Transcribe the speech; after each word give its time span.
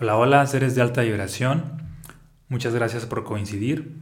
Hola, 0.00 0.16
hola, 0.16 0.46
seres 0.46 0.76
de 0.76 0.82
alta 0.82 1.02
vibración. 1.02 1.82
Muchas 2.48 2.72
gracias 2.72 3.04
por 3.04 3.24
coincidir. 3.24 3.96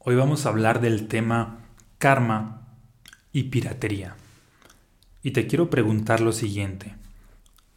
Hoy 0.00 0.16
vamos 0.16 0.44
a 0.44 0.48
hablar 0.48 0.80
del 0.80 1.06
tema 1.06 1.60
karma 1.98 2.66
y 3.30 3.44
piratería. 3.44 4.16
Y 5.22 5.30
te 5.30 5.46
quiero 5.46 5.70
preguntar 5.70 6.18
lo 6.20 6.32
siguiente. 6.32 6.96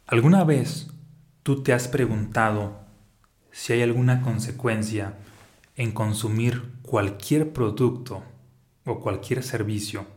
¿Alguna 0.08 0.42
vez 0.42 0.88
tú 1.44 1.62
te 1.62 1.72
has 1.72 1.86
preguntado 1.86 2.80
si 3.52 3.74
hay 3.74 3.82
alguna 3.82 4.22
consecuencia 4.22 5.18
en 5.76 5.92
consumir 5.92 6.64
cualquier 6.82 7.52
producto 7.52 8.24
o 8.84 8.98
cualquier 8.98 9.44
servicio 9.44 10.08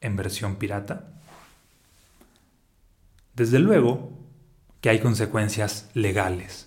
en 0.00 0.14
versión 0.14 0.54
pirata? 0.54 1.08
Desde 3.34 3.58
luego 3.58 4.12
que 4.80 4.90
hay 4.90 5.00
consecuencias 5.00 5.90
legales 5.92 6.65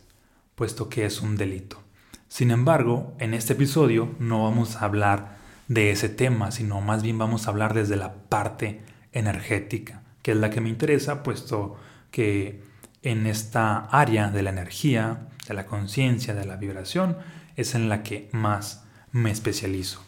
puesto 0.60 0.90
que 0.90 1.06
es 1.06 1.22
un 1.22 1.38
delito. 1.38 1.82
Sin 2.28 2.52
embargo, 2.52 3.16
en 3.18 3.34
este 3.34 3.54
episodio 3.54 4.14
no 4.20 4.44
vamos 4.44 4.76
a 4.76 4.84
hablar 4.84 5.38
de 5.70 5.92
ese 5.92 6.10
tema, 6.10 6.52
sino 6.52 6.82
más 6.82 7.02
bien 7.02 7.18
vamos 7.18 7.48
a 7.48 7.52
hablar 7.52 7.74
desde 7.74 7.96
la 7.96 8.14
parte 8.14 8.82
energética, 9.14 10.04
que 10.22 10.32
es 10.32 10.38
la 10.38 10.50
que 10.50 10.60
me 10.60 10.68
interesa, 10.68 11.24
puesto 11.24 11.78
que 12.12 12.62
en 13.04 13.26
esta 13.26 13.86
área 13.86 14.32
de 14.32 14.44
la 14.44 14.50
energía, 14.50 15.30
de 15.48 15.54
la 15.54 15.66
conciencia, 15.66 16.36
de 16.36 16.46
la 16.46 16.58
vibración, 16.58 17.16
es 17.56 17.74
en 17.74 17.88
la 17.88 18.04
que 18.04 18.28
más 18.34 18.84
me 19.14 19.32
especializo. 19.32 20.04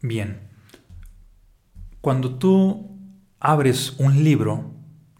Bien, 0.00 0.42
cuando 2.00 2.36
tú 2.36 2.96
abres 3.40 3.94
un 3.98 4.22
libro, 4.22 4.70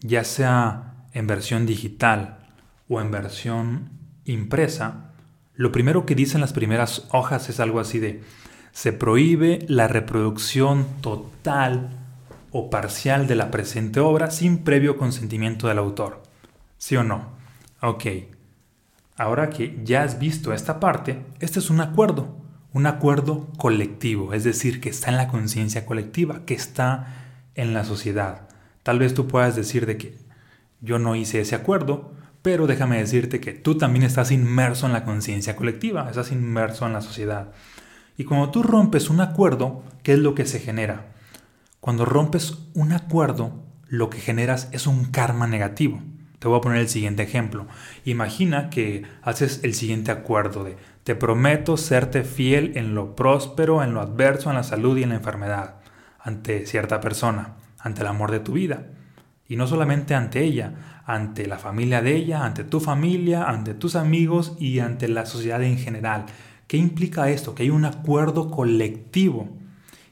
ya 0.02 0.22
sea 0.22 1.08
en 1.14 1.27
versión 1.27 1.66
digital 1.66 2.41
o 2.88 3.00
en 3.00 3.10
versión 3.10 3.91
impresa, 4.24 5.12
lo 5.54 5.72
primero 5.72 6.06
que 6.06 6.14
dicen 6.14 6.41
las 6.41 6.52
primeras 6.52 7.06
hojas 7.11 7.48
es 7.48 7.61
algo 7.61 7.80
así 7.80 7.98
de 7.98 8.22
se 8.72 8.92
prohíbe 8.92 9.64
la 9.69 9.86
reproducción 9.86 10.86
total 11.03 11.91
o 12.50 12.70
parcial 12.70 13.27
de 13.27 13.34
la 13.34 13.50
presente 13.50 14.00
obra 14.00 14.30
sin 14.30 14.58
previo 14.58 14.97
consentimiento 14.97 15.69
del 15.69 15.78
autor. 15.78 16.22
¿Sí 16.78 16.97
o 16.97 17.05
no? 17.05 17.33
Ok. 17.80 18.05
Ahora 19.16 19.50
que 19.50 19.78
ya 19.84 20.03
has 20.03 20.19
visto 20.19 20.53
esta 20.53 20.80
parte, 20.80 21.22
este 21.41 21.58
es 21.58 21.70
un 21.70 21.80
acuerdo, 21.80 22.36
un 22.72 22.86
acuerdo 22.86 23.48
colectivo, 23.58 24.33
es 24.33 24.44
decir, 24.44 24.80
que 24.80 24.88
está 24.88 25.10
en 25.10 25.19
la 25.19 25.28
conciencia 25.28 25.84
colectiva, 25.84 26.44
que 26.47 26.55
está 26.55 27.22
en 27.55 27.75
la 27.75 27.84
sociedad. 27.84 28.48
Tal 28.83 28.98
vez 28.98 29.12
tú 29.14 29.28
puedas 29.28 29.55
decir 29.55 29.84
de 29.86 29.98
que 29.98 30.16
yo 30.80 30.98
no 30.98 31.14
hice 31.14 31.41
ese 31.41 31.55
acuerdo, 31.55 32.14
pero 32.42 32.66
déjame 32.66 32.98
decirte 32.98 33.40
que 33.40 33.52
tú 33.52 33.78
también 33.78 34.02
estás 34.04 34.32
inmerso 34.32 34.86
en 34.86 34.92
la 34.92 35.04
conciencia 35.04 35.56
colectiva, 35.56 36.08
estás 36.08 36.32
inmerso 36.32 36.86
en 36.86 36.92
la 36.92 37.00
sociedad. 37.00 37.52
Y 38.18 38.24
cuando 38.24 38.50
tú 38.50 38.62
rompes 38.62 39.08
un 39.10 39.20
acuerdo, 39.20 39.82
¿qué 40.02 40.12
es 40.12 40.18
lo 40.18 40.34
que 40.34 40.44
se 40.44 40.60
genera? 40.60 41.12
Cuando 41.80 42.04
rompes 42.04 42.58
un 42.74 42.92
acuerdo, 42.92 43.62
lo 43.88 44.10
que 44.10 44.18
generas 44.18 44.68
es 44.72 44.86
un 44.86 45.06
karma 45.06 45.46
negativo. 45.46 46.02
Te 46.38 46.48
voy 46.48 46.58
a 46.58 46.60
poner 46.60 46.80
el 46.80 46.88
siguiente 46.88 47.22
ejemplo. 47.22 47.68
Imagina 48.04 48.68
que 48.68 49.04
haces 49.22 49.60
el 49.62 49.74
siguiente 49.74 50.10
acuerdo 50.10 50.64
de 50.64 50.76
te 51.04 51.14
prometo 51.14 51.76
serte 51.76 52.24
fiel 52.24 52.72
en 52.76 52.94
lo 52.94 53.16
próspero, 53.16 53.82
en 53.82 53.94
lo 53.94 54.00
adverso, 54.00 54.50
en 54.50 54.56
la 54.56 54.62
salud 54.62 54.96
y 54.96 55.02
en 55.02 55.10
la 55.10 55.16
enfermedad, 55.16 55.76
ante 56.20 56.66
cierta 56.66 57.00
persona, 57.00 57.54
ante 57.78 58.02
el 58.02 58.06
amor 58.06 58.30
de 58.30 58.40
tu 58.40 58.52
vida. 58.52 58.86
Y 59.53 59.56
no 59.56 59.67
solamente 59.67 60.14
ante 60.14 60.42
ella, 60.42 61.03
ante 61.05 61.47
la 61.47 61.58
familia 61.58 62.00
de 62.00 62.17
ella, 62.17 62.47
ante 62.47 62.64
tu 62.64 62.81
familia, 62.81 63.50
ante 63.50 63.75
tus 63.75 63.97
amigos 63.97 64.56
y 64.59 64.78
ante 64.78 65.09
la 65.09 65.27
sociedad 65.27 65.62
en 65.62 65.77
general. 65.77 66.25
¿Qué 66.67 66.78
implica 66.78 67.28
esto? 67.28 67.55
Que 67.55 67.64
hay 67.64 67.69
un 67.69 67.84
acuerdo 67.84 68.50
colectivo. 68.50 69.50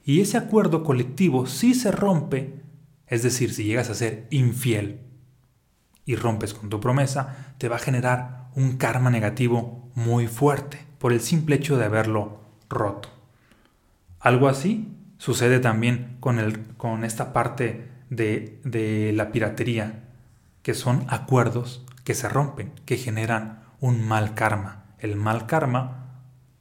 Y 0.05 0.21
ese 0.21 0.37
acuerdo 0.37 0.85
colectivo 0.85 1.47
si 1.47 1.73
se 1.73 1.91
rompe, 1.91 2.61
es 3.07 3.23
decir, 3.23 3.55
si 3.55 3.65
llegas 3.65 3.89
a 3.89 3.95
ser 3.95 4.27
infiel 4.29 5.01
y 6.05 6.17
rompes 6.17 6.53
con 6.53 6.69
tu 6.69 6.79
promesa, 6.79 7.55
te 7.57 7.71
va 7.71 7.77
a 7.77 7.79
generar 7.79 8.51
un 8.55 8.77
karma 8.77 9.09
negativo 9.09 9.91
muy 9.95 10.27
fuerte 10.27 10.85
por 10.99 11.15
el 11.15 11.21
simple 11.21 11.57
hecho 11.57 11.79
de 11.79 11.87
haberlo 11.87 12.43
roto. 12.69 13.09
Algo 14.19 14.49
así 14.49 14.95
sucede 15.17 15.61
también 15.61 16.19
con, 16.21 16.39
el, 16.39 16.77
con 16.77 17.05
esta 17.05 17.33
parte 17.33 17.89
de, 18.11 19.13
la 19.15 19.33
piratería, 19.33 20.05
que 20.63 20.75
son 20.75 21.07
acuerdos 21.09 21.87
que 22.05 22.15
se 22.15 22.29
rompen, 22.29 22.73
que 22.85 22.97
generan 22.97 23.63
un 23.81 24.07
mal 24.07 24.35
karma. 24.35 24.85
El 24.99 25.17
mal 25.17 25.47
karma 25.47 26.09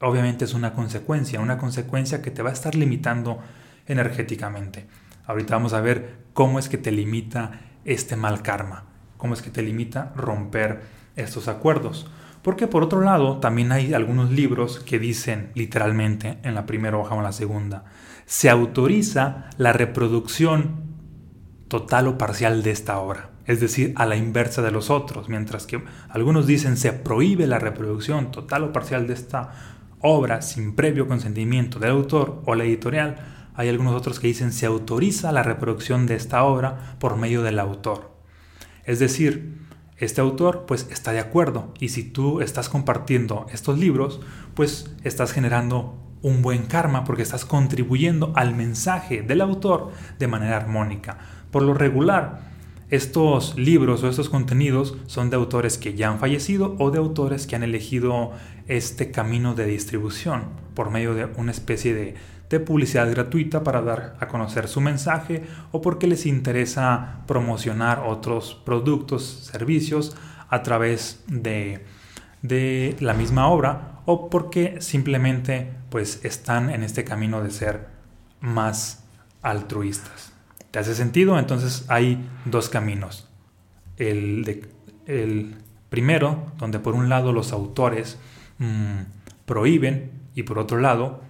obviamente 0.00 0.46
es 0.46 0.54
una 0.54 0.72
consecuencia, 0.72 1.40
una 1.40 1.58
consecuencia 1.58 2.22
que 2.22 2.30
te 2.30 2.42
va 2.42 2.50
a 2.50 2.54
estar 2.54 2.74
limitando 2.74 3.40
energéticamente. 3.86 4.86
Ahorita 5.26 5.56
vamos 5.56 5.74
a 5.74 5.80
ver 5.80 6.20
cómo 6.32 6.58
es 6.58 6.68
que 6.68 6.78
te 6.78 6.92
limita 6.92 7.60
este 7.84 8.16
mal 8.16 8.42
karma, 8.42 8.84
cómo 9.18 9.34
es 9.34 9.42
que 9.42 9.50
te 9.50 9.62
limita 9.62 10.12
romper 10.16 10.82
estos 11.16 11.48
acuerdos. 11.48 12.10
Porque 12.42 12.66
por 12.66 12.82
otro 12.82 13.02
lado, 13.02 13.38
también 13.38 13.70
hay 13.70 13.92
algunos 13.92 14.30
libros 14.30 14.78
que 14.78 14.98
dicen 14.98 15.50
literalmente 15.54 16.38
en 16.42 16.54
la 16.54 16.64
primera 16.64 16.96
hoja 16.96 17.14
o 17.14 17.18
en 17.18 17.24
la 17.24 17.32
segunda, 17.32 17.84
se 18.24 18.48
autoriza 18.48 19.50
la 19.58 19.74
reproducción 19.74 20.89
total 21.70 22.08
o 22.08 22.18
parcial 22.18 22.64
de 22.64 22.72
esta 22.72 22.98
obra, 22.98 23.30
es 23.46 23.60
decir, 23.60 23.92
a 23.94 24.04
la 24.04 24.16
inversa 24.16 24.60
de 24.60 24.72
los 24.72 24.90
otros, 24.90 25.28
mientras 25.28 25.66
que 25.66 25.80
algunos 26.08 26.48
dicen 26.48 26.76
se 26.76 26.92
prohíbe 26.92 27.46
la 27.46 27.60
reproducción 27.60 28.32
total 28.32 28.64
o 28.64 28.72
parcial 28.72 29.06
de 29.06 29.14
esta 29.14 29.52
obra 30.00 30.42
sin 30.42 30.74
previo 30.74 31.06
consentimiento 31.06 31.78
del 31.78 31.92
autor 31.92 32.42
o 32.44 32.56
la 32.56 32.64
editorial, 32.64 33.16
hay 33.54 33.68
algunos 33.68 33.94
otros 33.94 34.18
que 34.18 34.26
dicen 34.26 34.52
se 34.52 34.66
autoriza 34.66 35.30
la 35.30 35.44
reproducción 35.44 36.06
de 36.06 36.16
esta 36.16 36.42
obra 36.42 36.96
por 36.98 37.16
medio 37.16 37.42
del 37.42 37.60
autor. 37.60 38.10
Es 38.84 38.98
decir, 38.98 39.60
este 39.96 40.20
autor 40.20 40.64
pues 40.66 40.88
está 40.90 41.12
de 41.12 41.20
acuerdo 41.20 41.72
y 41.78 41.90
si 41.90 42.02
tú 42.02 42.40
estás 42.40 42.68
compartiendo 42.68 43.46
estos 43.52 43.78
libros, 43.78 44.20
pues 44.54 44.90
estás 45.04 45.32
generando 45.32 45.94
un 46.22 46.42
buen 46.42 46.66
karma 46.66 47.04
porque 47.04 47.22
estás 47.22 47.44
contribuyendo 47.44 48.32
al 48.34 48.56
mensaje 48.56 49.22
del 49.22 49.40
autor 49.40 49.92
de 50.18 50.26
manera 50.26 50.56
armónica. 50.56 51.18
Por 51.50 51.62
lo 51.62 51.74
regular, 51.74 52.50
estos 52.90 53.56
libros 53.56 54.02
o 54.02 54.08
estos 54.08 54.28
contenidos 54.28 54.96
son 55.06 55.30
de 55.30 55.36
autores 55.36 55.78
que 55.78 55.94
ya 55.94 56.08
han 56.08 56.18
fallecido 56.18 56.74
o 56.78 56.90
de 56.90 56.98
autores 56.98 57.46
que 57.46 57.54
han 57.54 57.62
elegido 57.62 58.32
este 58.66 59.12
camino 59.12 59.54
de 59.54 59.66
distribución 59.66 60.44
por 60.74 60.90
medio 60.90 61.14
de 61.14 61.26
una 61.36 61.52
especie 61.52 61.94
de, 61.94 62.14
publicidad 62.66 63.08
gratuita 63.08 63.62
para 63.62 63.80
dar 63.80 64.16
a 64.18 64.26
conocer 64.26 64.66
su 64.66 64.80
mensaje 64.80 65.44
o 65.70 65.80
porque 65.80 66.08
les 66.08 66.26
interesa 66.26 67.20
promocionar 67.28 68.00
otros 68.04 68.60
productos, 68.64 69.48
servicios 69.52 70.16
a 70.48 70.64
través 70.64 71.22
de, 71.28 71.84
de 72.42 72.96
la 72.98 73.14
misma 73.14 73.46
obra 73.46 74.00
o 74.04 74.28
porque 74.30 74.80
simplemente 74.80 75.70
pues 75.90 76.24
están 76.24 76.70
en 76.70 76.82
este 76.82 77.04
camino 77.04 77.40
de 77.40 77.52
ser 77.52 77.86
más 78.40 79.04
altruistas. 79.42 80.32
¿Te 80.70 80.78
hace 80.78 80.94
sentido? 80.94 81.38
Entonces 81.38 81.84
hay 81.88 82.28
dos 82.44 82.68
caminos. 82.68 83.28
El, 83.96 84.68
el 85.06 85.56
primero, 85.88 86.46
donde 86.58 86.78
por 86.78 86.94
un 86.94 87.08
lado 87.08 87.32
los 87.32 87.52
autores 87.52 88.18
mm, 88.58 89.00
prohíben 89.46 90.12
y 90.34 90.44
por 90.44 90.58
otro 90.58 90.78
lado 90.78 91.20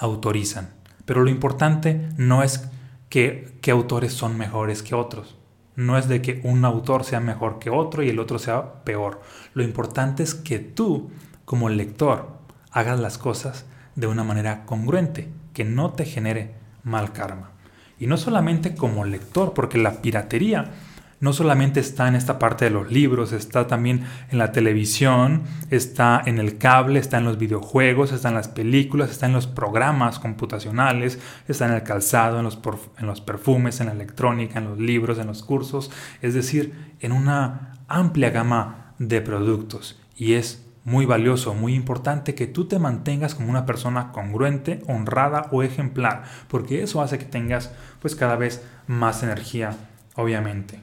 autorizan. 0.00 0.70
Pero 1.04 1.22
lo 1.22 1.30
importante 1.30 2.08
no 2.16 2.42
es 2.42 2.68
que, 3.08 3.58
qué 3.60 3.70
autores 3.70 4.12
son 4.12 4.36
mejores 4.36 4.82
que 4.82 4.94
otros. 4.94 5.36
No 5.76 5.96
es 5.96 6.08
de 6.08 6.22
que 6.22 6.40
un 6.44 6.64
autor 6.64 7.04
sea 7.04 7.20
mejor 7.20 7.58
que 7.58 7.70
otro 7.70 8.02
y 8.02 8.08
el 8.08 8.18
otro 8.18 8.38
sea 8.38 8.82
peor. 8.84 9.20
Lo 9.54 9.62
importante 9.62 10.22
es 10.22 10.34
que 10.34 10.58
tú, 10.58 11.10
como 11.44 11.68
lector, 11.68 12.38
hagas 12.72 12.98
las 12.98 13.16
cosas 13.16 13.66
de 13.94 14.06
una 14.06 14.24
manera 14.24 14.64
congruente, 14.66 15.28
que 15.54 15.64
no 15.64 15.92
te 15.92 16.04
genere 16.04 16.54
mal 16.82 17.12
karma. 17.12 17.52
Y 17.98 18.06
no 18.06 18.16
solamente 18.16 18.74
como 18.74 19.04
lector, 19.04 19.54
porque 19.54 19.78
la 19.78 20.00
piratería 20.02 20.72
no 21.20 21.32
solamente 21.32 21.80
está 21.80 22.06
en 22.06 22.14
esta 22.14 22.38
parte 22.38 22.66
de 22.66 22.70
los 22.70 22.92
libros, 22.92 23.32
está 23.32 23.66
también 23.66 24.04
en 24.30 24.38
la 24.38 24.52
televisión, 24.52 25.42
está 25.70 26.22
en 26.24 26.38
el 26.38 26.58
cable, 26.58 27.00
está 27.00 27.18
en 27.18 27.24
los 27.24 27.38
videojuegos, 27.38 28.12
está 28.12 28.28
en 28.28 28.36
las 28.36 28.48
películas, 28.48 29.10
está 29.10 29.26
en 29.26 29.32
los 29.32 29.48
programas 29.48 30.20
computacionales, 30.20 31.18
está 31.48 31.66
en 31.66 31.72
el 31.72 31.82
calzado, 31.82 32.38
en 32.38 32.44
los, 32.44 32.58
en 32.98 33.06
los 33.06 33.20
perfumes, 33.20 33.80
en 33.80 33.86
la 33.86 33.92
electrónica, 33.92 34.58
en 34.58 34.66
los 34.66 34.78
libros, 34.78 35.18
en 35.18 35.26
los 35.26 35.42
cursos, 35.42 35.90
es 36.22 36.34
decir, 36.34 36.94
en 37.00 37.12
una 37.12 37.74
amplia 37.88 38.30
gama 38.30 38.94
de 38.98 39.20
productos. 39.20 40.00
Y 40.16 40.34
es 40.34 40.67
muy 40.88 41.04
valioso, 41.04 41.52
muy 41.52 41.74
importante 41.74 42.34
que 42.34 42.46
tú 42.46 42.66
te 42.66 42.78
mantengas 42.78 43.34
como 43.34 43.50
una 43.50 43.66
persona 43.66 44.10
congruente, 44.10 44.82
honrada 44.86 45.48
o 45.52 45.62
ejemplar, 45.62 46.24
porque 46.48 46.82
eso 46.82 47.02
hace 47.02 47.18
que 47.18 47.26
tengas 47.26 47.72
pues 48.00 48.16
cada 48.16 48.36
vez 48.36 48.64
más 48.86 49.22
energía, 49.22 49.76
obviamente. 50.16 50.80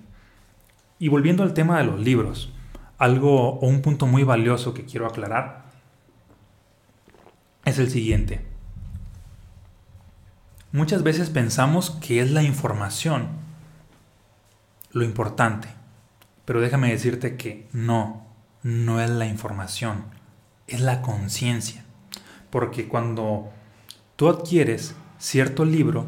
Y 1.00 1.08
volviendo 1.10 1.42
al 1.42 1.56
tema 1.56 1.80
de 1.80 1.86
los 1.86 2.00
libros, 2.00 2.54
algo 3.00 3.54
o 3.54 3.68
un 3.68 3.82
punto 3.82 4.06
muy 4.06 4.24
valioso 4.24 4.76
que 4.76 4.86
quiero 4.86 5.08
aclarar 5.08 5.66
es 7.66 7.80
el 7.80 7.90
siguiente. 7.90 8.46
Muchas 10.72 11.02
veces 11.02 11.32
pensamos 11.32 11.90
que 11.90 12.22
es 12.22 12.30
la 12.30 12.44
información 12.44 13.30
lo 14.92 15.04
importante, 15.04 15.68
pero 16.46 16.62
déjame 16.62 16.92
decirte 16.92 17.38
que 17.38 17.68
no, 17.74 18.25
no 18.66 19.00
es 19.00 19.12
la 19.12 19.28
información, 19.28 20.06
es 20.66 20.82
la 20.82 21.04
conciencia. 21.04 21.86
Porque 22.50 22.88
cuando 22.88 23.52
tú 24.16 24.28
adquieres 24.28 24.96
cierto 25.20 25.66
libro, 25.66 26.08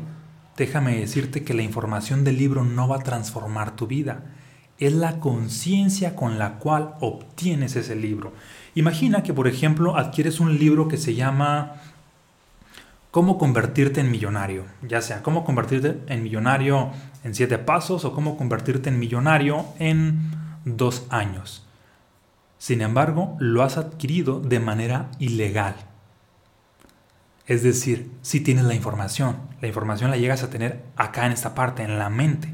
déjame 0.58 0.98
decirte 0.98 1.44
que 1.44 1.54
la 1.54 1.62
información 1.62 2.24
del 2.24 2.40
libro 2.40 2.64
no 2.64 2.88
va 2.88 2.96
a 2.96 3.04
transformar 3.04 3.76
tu 3.76 3.86
vida. 3.86 4.24
Es 4.80 4.92
la 4.94 5.20
conciencia 5.20 6.16
con 6.16 6.40
la 6.40 6.54
cual 6.56 6.96
obtienes 7.00 7.76
ese 7.76 7.96
libro. 7.96 8.34
Imagina 8.74 9.22
que, 9.22 9.36
por 9.36 9.48
ejemplo, 9.48 9.96
adquieres 9.96 10.40
un 10.40 10.58
libro 10.58 10.88
que 10.88 10.98
se 10.98 11.14
llama 11.14 11.76
Cómo 13.12 13.38
convertirte 13.38 14.02
en 14.02 14.10
millonario. 14.10 14.66
Ya 14.82 15.04
sea 15.04 15.22
cómo 15.22 15.46
convertirte 15.46 16.02
en 16.08 16.24
millonario 16.24 16.90
en 17.24 17.36
siete 17.36 17.60
pasos 17.60 18.04
o 18.04 18.14
cómo 18.14 18.36
convertirte 18.36 18.90
en 18.90 18.98
millonario 18.98 19.64
en 19.78 20.32
dos 20.66 21.06
años. 21.12 21.67
Sin 22.58 22.82
embargo, 22.82 23.38
lo 23.40 23.64
has 23.64 23.78
adquirido 23.78 24.40
de 24.40 24.60
manera 24.60 25.10
ilegal. 25.20 25.76
Es 27.46 27.64
decir, 27.64 28.12
si 28.22 28.42
tienes 28.42 28.66
la 28.66 28.76
información, 28.76 29.38
la 29.62 29.68
información 29.68 30.12
la 30.12 30.18
llegas 30.18 30.44
a 30.44 30.50
tener 30.50 30.84
acá 30.96 31.26
en 31.26 31.32
esta 31.32 31.56
parte, 31.56 31.84
en 31.84 31.98
la 31.98 32.10
mente. 32.10 32.54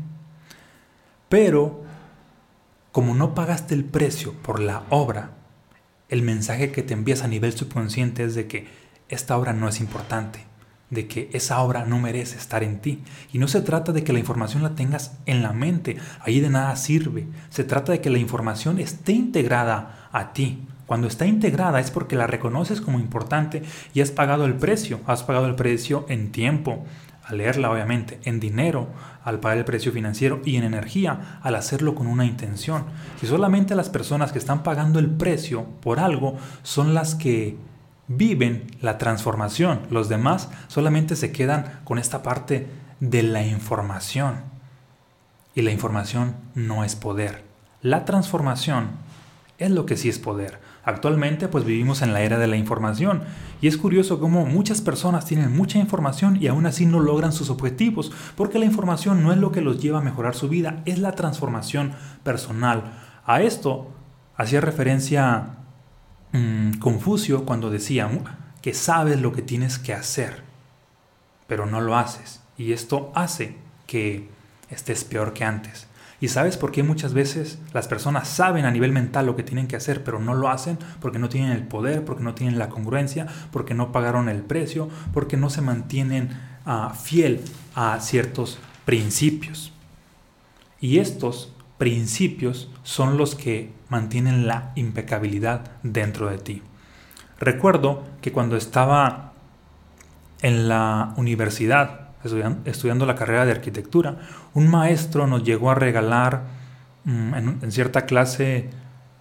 Pero, 1.29 1.83
como 2.91 3.15
no 3.15 3.33
pagaste 3.33 3.73
el 3.73 3.85
precio 3.85 4.33
por 4.33 4.59
la 4.59 4.83
obra, 4.89 5.31
el 6.09 6.21
mensaje 6.21 6.71
que 6.71 6.83
te 6.83 6.93
envías 6.93 7.23
a 7.23 7.27
nivel 7.27 7.53
subconsciente 7.53 8.23
es 8.23 8.35
de 8.35 8.47
que 8.47 8.67
esta 9.09 9.35
obra 9.35 9.53
no 9.53 9.67
es 9.67 9.79
importante, 9.79 10.45
de 10.93 11.07
que 11.07 11.29
esa 11.33 11.61
obra 11.61 11.85
no 11.85 11.99
merece 11.99 12.37
estar 12.37 12.63
en 12.63 12.79
ti. 12.79 13.03
Y 13.31 13.39
no 13.39 13.47
se 13.47 13.61
trata 13.61 13.91
de 13.91 14.03
que 14.03 14.13
la 14.13 14.19
información 14.19 14.63
la 14.63 14.75
tengas 14.75 15.17
en 15.25 15.43
la 15.43 15.53
mente, 15.53 15.97
ahí 16.21 16.39
de 16.39 16.49
nada 16.49 16.75
sirve. 16.75 17.27
Se 17.49 17.63
trata 17.63 17.91
de 17.91 18.01
que 18.01 18.09
la 18.09 18.19
información 18.19 18.79
esté 18.79 19.11
integrada 19.11 20.09
a 20.11 20.33
ti, 20.33 20.67
cuando 20.85 21.07
está 21.07 21.25
integrada 21.25 21.79
es 21.79 21.91
porque 21.91 22.15
la 22.15 22.27
reconoces 22.27 22.81
como 22.81 22.99
importante 22.99 23.63
y 23.93 24.01
has 24.01 24.11
pagado 24.11 24.45
el 24.45 24.55
precio. 24.55 24.99
Has 25.07 25.23
pagado 25.23 25.47
el 25.47 25.55
precio 25.55 26.05
en 26.09 26.31
tiempo, 26.31 26.85
al 27.23 27.37
leerla 27.37 27.71
obviamente, 27.71 28.19
en 28.25 28.39
dinero, 28.39 28.89
al 29.23 29.39
pagar 29.39 29.57
el 29.57 29.65
precio 29.65 29.91
financiero 29.91 30.41
y 30.43 30.57
en 30.57 30.65
energía, 30.65 31.39
al 31.41 31.55
hacerlo 31.55 31.95
con 31.95 32.07
una 32.07 32.25
intención. 32.25 32.83
Si 33.19 33.27
solamente 33.27 33.75
las 33.75 33.89
personas 33.89 34.31
que 34.33 34.39
están 34.39 34.61
pagando 34.61 34.99
el 34.99 35.09
precio 35.09 35.65
por 35.81 35.99
algo 35.99 36.37
son 36.63 36.93
las 36.93 37.15
que 37.15 37.57
viven 38.07 38.67
la 38.81 38.97
transformación, 38.97 39.81
los 39.89 40.09
demás 40.09 40.49
solamente 40.67 41.15
se 41.15 41.31
quedan 41.31 41.79
con 41.83 41.99
esta 41.99 42.23
parte 42.23 42.67
de 42.99 43.23
la 43.23 43.43
información. 43.43 44.41
Y 45.55 45.61
la 45.61 45.71
información 45.71 46.35
no 46.55 46.83
es 46.83 46.95
poder. 46.95 47.43
La 47.81 48.05
transformación 48.05 48.91
es 49.57 49.71
lo 49.71 49.85
que 49.85 49.97
sí 49.97 50.09
es 50.09 50.19
poder. 50.19 50.59
Actualmente 50.85 51.47
pues 51.47 51.63
vivimos 51.63 52.01
en 52.01 52.11
la 52.11 52.21
era 52.21 52.37
de 52.37 52.47
la 52.47 52.57
información 52.57 53.23
y 53.61 53.67
es 53.67 53.77
curioso 53.77 54.19
cómo 54.19 54.45
muchas 54.45 54.81
personas 54.81 55.25
tienen 55.25 55.55
mucha 55.55 55.79
información 55.79 56.37
y 56.41 56.47
aún 56.47 56.65
así 56.65 56.85
no 56.85 56.99
logran 56.99 57.31
sus 57.31 57.49
objetivos 57.49 58.11
porque 58.35 58.59
la 58.59 58.65
información 58.65 59.23
no 59.23 59.31
es 59.31 59.37
lo 59.37 59.53
que 59.53 59.61
los 59.61 59.81
lleva 59.81 59.99
a 59.99 60.03
mejorar 60.03 60.35
su 60.35 60.49
vida, 60.49 60.81
es 60.85 60.99
la 60.99 61.13
transformación 61.13 61.93
personal. 62.23 62.91
A 63.25 63.41
esto 63.41 63.91
hacía 64.35 64.59
referencia 64.59 65.62
mm, 66.33 66.73
Confucio 66.79 67.45
cuando 67.45 67.69
decía 67.69 68.09
que 68.61 68.73
sabes 68.73 69.21
lo 69.21 69.31
que 69.31 69.41
tienes 69.41 69.79
que 69.79 69.93
hacer, 69.93 70.43
pero 71.47 71.65
no 71.65 71.81
lo 71.81 71.97
haces 71.97 72.43
y 72.57 72.73
esto 72.73 73.11
hace 73.15 73.55
que 73.87 74.29
estés 74.69 75.03
peor 75.03 75.33
que 75.33 75.43
antes. 75.43 75.87
¿Y 76.21 76.29
sabes 76.29 76.55
por 76.55 76.71
qué 76.71 76.83
muchas 76.83 77.13
veces 77.13 77.59
las 77.73 77.87
personas 77.87 78.29
saben 78.29 78.63
a 78.63 78.71
nivel 78.71 78.93
mental 78.93 79.25
lo 79.25 79.35
que 79.35 79.43
tienen 79.43 79.67
que 79.67 79.75
hacer, 79.75 80.03
pero 80.05 80.19
no 80.19 80.33
lo 80.33 80.49
hacen? 80.49 80.77
Porque 81.01 81.19
no 81.19 81.27
tienen 81.27 81.51
el 81.51 81.67
poder, 81.67 82.05
porque 82.05 82.23
no 82.23 82.33
tienen 82.33 82.57
la 82.57 82.69
congruencia, 82.69 83.27
porque 83.51 83.73
no 83.73 83.91
pagaron 83.91 84.29
el 84.29 84.41
precio, 84.41 84.89
porque 85.11 85.35
no 85.35 85.49
se 85.49 85.61
mantienen 85.61 86.29
uh, 86.65 86.93
fiel 86.93 87.41
a 87.75 87.99
ciertos 87.99 88.59
principios. 88.85 89.73
Y 90.79 90.99
estos 90.99 91.52
principios 91.77 92.69
son 92.83 93.17
los 93.17 93.35
que 93.35 93.71
mantienen 93.89 94.47
la 94.47 94.71
impecabilidad 94.75 95.71
dentro 95.83 96.29
de 96.29 96.37
ti. 96.37 96.61
Recuerdo 97.39 98.03
que 98.21 98.31
cuando 98.31 98.55
estaba 98.55 99.33
en 100.41 100.67
la 100.69 101.13
universidad, 101.17 102.09
estudiando 102.65 103.05
la 103.05 103.15
carrera 103.15 103.45
de 103.45 103.51
arquitectura, 103.51 104.17
un 104.53 104.69
maestro 104.69 105.27
nos 105.27 105.43
llegó 105.43 105.71
a 105.71 105.75
regalar 105.75 106.43
mm, 107.05 107.33
en, 107.33 107.71
cierta 107.71 108.05
clase 108.05 108.69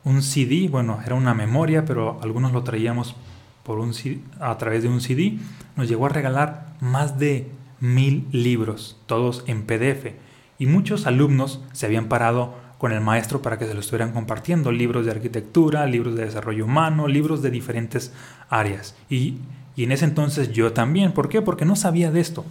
un 0.04 0.22
CD, 0.22 0.68
bueno, 0.68 1.00
era 1.04 1.14
una 1.14 1.34
memoria, 1.34 1.84
pero 1.84 2.20
algunos 2.22 2.52
lo 2.52 2.62
traíamos 2.64 3.16
por 3.62 3.78
un, 3.78 3.92
a 4.40 4.56
través 4.58 4.82
de 4.82 4.88
un 4.88 5.00
CD, 5.00 5.38
nos 5.76 5.88
llegó 5.88 6.06
a 6.06 6.10
regalar 6.10 6.74
más 6.80 7.18
de 7.18 7.50
mil 7.80 8.28
libros, 8.32 9.00
todos 9.06 9.44
en 9.46 9.64
PDF, 9.64 10.14
y 10.62 10.66
muchos 10.66 11.08
alumnos 11.08 11.60
se 11.72 11.86
habían 11.86 12.06
parado 12.06 12.54
con 12.78 12.92
el 12.92 13.00
maestro 13.00 13.42
para 13.42 13.58
que 13.58 13.66
se 13.66 13.74
lo 13.74 13.80
estuvieran 13.80 14.12
compartiendo, 14.12 14.70
libros 14.70 15.04
de 15.04 15.10
arquitectura, 15.10 15.84
libros 15.86 16.14
de 16.14 16.24
desarrollo 16.24 16.66
humano, 16.66 17.08
libros 17.08 17.42
de 17.42 17.50
diferentes 17.50 18.12
áreas. 18.48 18.94
Y, 19.10 19.38
y 19.74 19.82
en 19.82 19.90
ese 19.90 20.04
entonces 20.04 20.52
yo 20.52 20.72
también, 20.72 21.10
¿por 21.10 21.28
qué? 21.28 21.42
Porque 21.42 21.64
no 21.64 21.74
sabía 21.74 22.12
de 22.12 22.20
esto. 22.20 22.44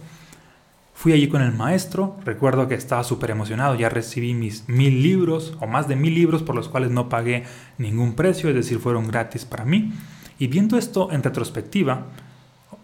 Fui 0.92 1.14
allí 1.14 1.26
con 1.26 1.40
el 1.40 1.54
maestro, 1.54 2.16
recuerdo 2.22 2.68
que 2.68 2.74
estaba 2.74 3.02
súper 3.02 3.30
emocionado, 3.30 3.76
ya 3.76 3.88
recibí 3.88 4.34
mis 4.34 4.68
mil 4.68 5.02
libros 5.02 5.56
o 5.60 5.66
más 5.66 5.88
de 5.88 5.96
mil 5.96 6.14
libros 6.14 6.42
por 6.42 6.54
los 6.54 6.68
cuales 6.68 6.90
no 6.90 7.08
pagué 7.08 7.44
ningún 7.78 8.12
precio, 8.12 8.50
es 8.50 8.54
decir, 8.54 8.78
fueron 8.78 9.08
gratis 9.08 9.46
para 9.46 9.64
mí. 9.64 9.94
Y 10.38 10.48
viendo 10.48 10.76
esto 10.76 11.10
en 11.12 11.22
retrospectiva, 11.22 12.08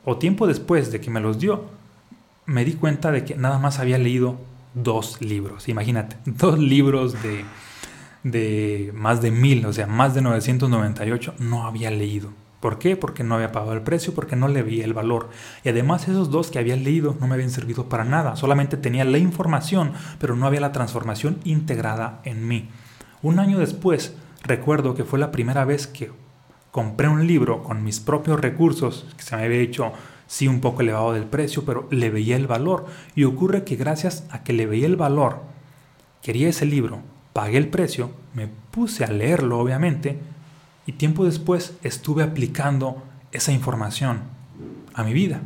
o 0.07 0.17
tiempo 0.17 0.47
después 0.47 0.91
de 0.91 1.03
que 1.03 1.11
me 1.11 1.21
los 1.21 1.39
dio, 1.39 1.67
me 2.47 2.65
di 2.65 2.73
cuenta 2.73 3.13
de 3.13 3.27
que 3.27 3.37
nada 3.37 3.59
más 3.59 3.79
había 3.79 3.99
leído 3.99 4.49
dos 4.75 5.21
libros. 5.21 5.69
Imagínate, 5.69 6.17
dos 6.25 6.59
libros 6.59 7.23
de, 7.23 7.45
de 8.23 8.93
más 8.95 9.21
de 9.23 9.31
mil, 9.31 9.65
o 9.67 9.73
sea, 9.73 9.87
más 9.87 10.15
de 10.15 10.23
998, 10.23 11.35
no 11.39 11.67
había 11.67 11.91
leído. 11.91 12.31
¿Por 12.61 12.79
qué? 12.79 12.97
Porque 12.97 13.23
no 13.23 13.37
había 13.37 13.53
pagado 13.53 13.73
el 13.73 13.83
precio, 13.83 14.15
porque 14.15 14.35
no 14.35 14.49
le 14.49 14.63
veía 14.63 14.85
el 14.85 14.93
valor. 14.93 15.31
Y 15.63 15.69
además 15.69 16.09
esos 16.09 16.31
dos 16.31 16.51
que 16.51 16.59
había 16.59 16.75
leído 16.75 17.17
no 17.21 17.29
me 17.29 17.35
habían 17.35 17.51
servido 17.51 17.89
para 17.89 18.05
nada. 18.05 18.35
Solamente 18.35 18.77
tenía 18.77 19.05
la 19.05 19.19
información, 19.19 19.93
pero 20.19 20.35
no 20.35 20.47
había 20.47 20.61
la 20.61 20.73
transformación 20.73 21.39
integrada 21.45 22.21
en 22.25 22.49
mí. 22.49 22.69
Un 23.23 23.39
año 23.39 23.59
después, 23.59 24.17
recuerdo 24.43 24.95
que 24.95 25.05
fue 25.05 25.21
la 25.21 25.31
primera 25.31 25.65
vez 25.65 25.87
que 25.87 26.11
compré 26.73 27.09
un 27.09 27.27
libro 27.27 27.63
con 27.63 27.85
mis 27.85 28.01
propios 28.01 28.41
recursos, 28.41 29.07
que 29.17 29.23
se 29.23 29.37
me 29.37 29.45
había 29.45 29.61
hecho 29.61 29.93
sí 30.29 30.47
un 30.47 30.61
poco 30.61 30.83
elevado 30.83 31.13
del 31.13 31.25
precio, 31.25 31.65
pero 31.65 31.89
le 31.91 32.11
veía 32.11 32.37
el 32.37 32.47
valor. 32.47 32.87
Y 33.17 33.25
ocurre 33.25 33.65
que 33.65 33.75
gracias 33.75 34.25
a 34.31 34.45
que 34.45 34.53
le 34.53 34.67
veía 34.67 34.87
el 34.87 34.97
valor, 34.97 35.43
quería 36.23 36.49
ese 36.49 36.67
libro, 36.67 37.01
pagué 37.33 37.59
el 37.59 37.69
precio, 37.69 38.13
me 38.35 38.47
puse 38.47 39.05
a 39.05 39.11
leerlo 39.11 39.59
obviamente, 39.59 40.21
y 40.87 40.93
tiempo 40.93 41.25
después 41.25 41.75
estuve 41.83 42.23
aplicando 42.23 43.03
esa 43.33 43.53
información 43.53 44.21
a 44.95 45.03
mi 45.03 45.13
vida. 45.13 45.41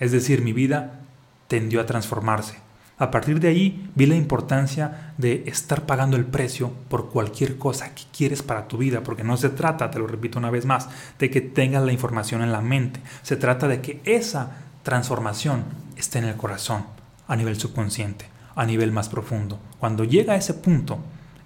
Es 0.00 0.12
decir, 0.12 0.42
mi 0.42 0.52
vida 0.52 1.00
tendió 1.46 1.80
a 1.80 1.86
transformarse. 1.86 2.56
A 3.00 3.10
partir 3.10 3.40
de 3.40 3.48
ahí 3.48 3.90
vi 3.94 4.04
la 4.04 4.14
importancia 4.14 5.14
de 5.16 5.44
estar 5.46 5.86
pagando 5.86 6.18
el 6.18 6.26
precio 6.26 6.70
por 6.90 7.08
cualquier 7.08 7.56
cosa 7.56 7.94
que 7.94 8.02
quieres 8.14 8.42
para 8.42 8.68
tu 8.68 8.76
vida, 8.76 9.02
porque 9.02 9.24
no 9.24 9.38
se 9.38 9.48
trata, 9.48 9.90
te 9.90 9.98
lo 9.98 10.06
repito 10.06 10.38
una 10.38 10.50
vez 10.50 10.66
más, 10.66 10.90
de 11.18 11.30
que 11.30 11.40
tengas 11.40 11.82
la 11.82 11.92
información 11.92 12.42
en 12.42 12.52
la 12.52 12.60
mente. 12.60 13.00
Se 13.22 13.38
trata 13.38 13.68
de 13.68 13.80
que 13.80 14.02
esa 14.04 14.50
transformación 14.82 15.64
esté 15.96 16.18
en 16.18 16.26
el 16.26 16.36
corazón, 16.36 16.84
a 17.26 17.36
nivel 17.36 17.58
subconsciente, 17.58 18.26
a 18.54 18.66
nivel 18.66 18.92
más 18.92 19.08
profundo. 19.08 19.58
Cuando 19.78 20.04
llega 20.04 20.34
a 20.34 20.36
ese 20.36 20.52
punto 20.52 20.98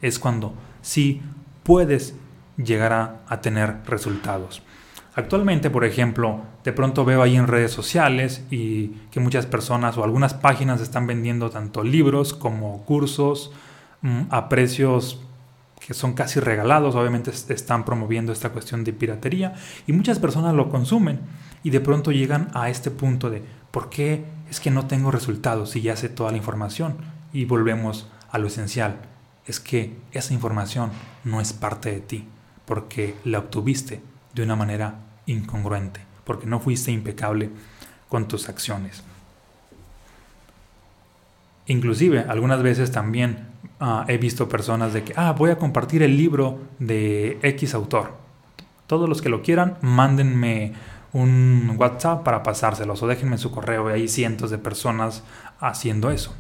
es 0.03 0.19
cuando 0.19 0.55
sí 0.83 1.23
puedes 1.63 2.17
llegará 2.57 3.21
a 3.29 3.41
tener 3.41 3.77
resultados. 3.87 4.61
Actualmente, 5.17 5.71
por 5.71 5.85
ejemplo, 5.85 6.41
de 6.65 6.73
pronto 6.73 7.05
veo 7.05 7.23
ahí 7.23 7.37
en 7.37 7.47
redes 7.47 7.71
sociales 7.71 8.45
y 8.51 8.89
que 9.13 9.21
muchas 9.21 9.47
personas 9.47 9.97
o 9.97 10.03
algunas 10.03 10.35
páginas 10.35 10.81
están 10.81 11.07
vendiendo 11.07 11.51
tanto 11.51 11.85
libros 11.85 12.35
como 12.35 12.85
cursos 12.85 13.53
mm, 14.03 14.23
a 14.31 14.49
precios 14.49 15.21
que 15.87 15.95
son 15.95 16.15
casi 16.15 16.41
regalados, 16.41 16.95
obviamente 16.95 17.31
están 17.31 17.85
promoviendo 17.85 18.33
esta 18.33 18.51
cuestión 18.51 18.85
de 18.85 18.93
piratería 18.93 19.55
y 19.87 19.93
muchas 19.93 20.19
personas 20.19 20.55
lo 20.55 20.69
consumen 20.71 21.21
y 21.63 21.71
de 21.71 21.81
pronto 21.81 22.11
llegan 22.11 22.49
a 22.55 22.71
este 22.71 22.91
punto 22.91 23.31
de 23.31 23.43
¿por 23.71 23.91
qué 23.91 24.25
es 24.51 24.61
que 24.61 24.71
no 24.71 24.87
tengo 24.87 25.11
resultados 25.11 25.71
si 25.71 25.83
ya 25.83 25.95
sé 25.95 26.09
toda 26.09 26.31
la 26.31 26.39
información? 26.39 26.97
Y 27.33 27.45
volvemos 27.45 28.09
a 28.31 28.39
lo 28.39 28.47
esencial, 28.49 28.97
es 29.47 29.61
que 29.61 29.97
esa 30.13 30.33
información 30.33 30.91
no 31.23 31.41
es 31.41 31.53
parte 31.53 31.91
de 31.91 32.01
ti, 32.01 32.27
porque 32.65 33.15
la 33.25 33.41
obtuviste 33.41 34.01
de 34.35 34.43
una 34.43 34.57
manera 34.57 34.97
incongruente, 35.27 36.01
porque 36.25 36.47
no 36.47 36.61
fuiste 36.61 36.91
impecable 36.91 37.51
con 38.09 38.29
tus 38.29 38.49
acciones. 38.49 39.03
Inclusive, 41.67 42.27
algunas 42.29 42.63
veces 42.63 42.91
también 42.91 43.47
ah, 43.81 44.05
he 44.09 44.19
visto 44.19 44.49
personas 44.49 44.93
de 44.93 45.03
que, 45.03 45.15
ah, 45.17 45.33
voy 45.33 45.51
a 45.51 45.59
compartir 45.59 46.03
el 46.03 46.17
libro 46.17 46.61
de 46.79 47.39
X 47.43 47.75
autor. 47.75 48.13
Todos 48.87 49.09
los 49.09 49.23
que 49.23 49.31
lo 49.31 49.43
quieran, 49.43 49.79
mándenme 49.81 50.75
un 51.15 51.77
WhatsApp 51.79 52.23
para 52.23 52.43
pasárselos 52.43 53.03
o 53.03 53.07
déjenme 53.07 53.39
su 53.39 53.51
correo. 53.51 53.89
Hay 53.89 54.09
cientos 54.09 54.51
de 54.51 54.59
personas 54.59 55.23
haciendo 55.59 56.11
eso. 56.11 56.35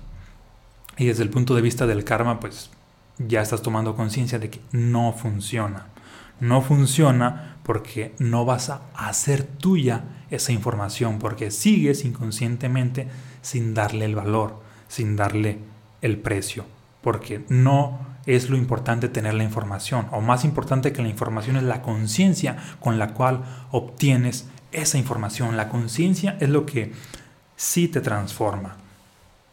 Y 0.98 1.06
desde 1.06 1.22
el 1.22 1.30
punto 1.30 1.54
de 1.54 1.62
vista 1.62 1.86
del 1.86 2.04
karma, 2.04 2.38
pues 2.38 2.70
ya 3.18 3.40
estás 3.40 3.62
tomando 3.62 3.96
conciencia 3.96 4.38
de 4.38 4.50
que 4.50 4.60
no 4.72 5.12
funciona. 5.12 5.86
No 6.40 6.60
funciona 6.60 7.53
porque 7.64 8.14
no 8.18 8.44
vas 8.44 8.70
a 8.70 8.82
hacer 8.94 9.42
tuya 9.42 10.04
esa 10.30 10.52
información, 10.52 11.18
porque 11.18 11.50
sigues 11.50 12.04
inconscientemente 12.04 13.08
sin 13.42 13.74
darle 13.74 14.04
el 14.04 14.14
valor, 14.14 14.62
sin 14.86 15.16
darle 15.16 15.58
el 16.02 16.18
precio, 16.18 16.66
porque 17.00 17.44
no 17.48 17.98
es 18.26 18.50
lo 18.50 18.56
importante 18.56 19.08
tener 19.08 19.34
la 19.34 19.44
información, 19.44 20.06
o 20.12 20.20
más 20.20 20.44
importante 20.44 20.92
que 20.92 21.02
la 21.02 21.08
información 21.08 21.56
es 21.56 21.62
la 21.62 21.82
conciencia 21.82 22.56
con 22.80 22.98
la 22.98 23.14
cual 23.14 23.44
obtienes 23.70 24.46
esa 24.72 24.98
información. 24.98 25.56
La 25.56 25.68
conciencia 25.68 26.36
es 26.40 26.48
lo 26.50 26.66
que 26.66 26.92
sí 27.56 27.88
te 27.88 28.00
transforma. 28.00 28.76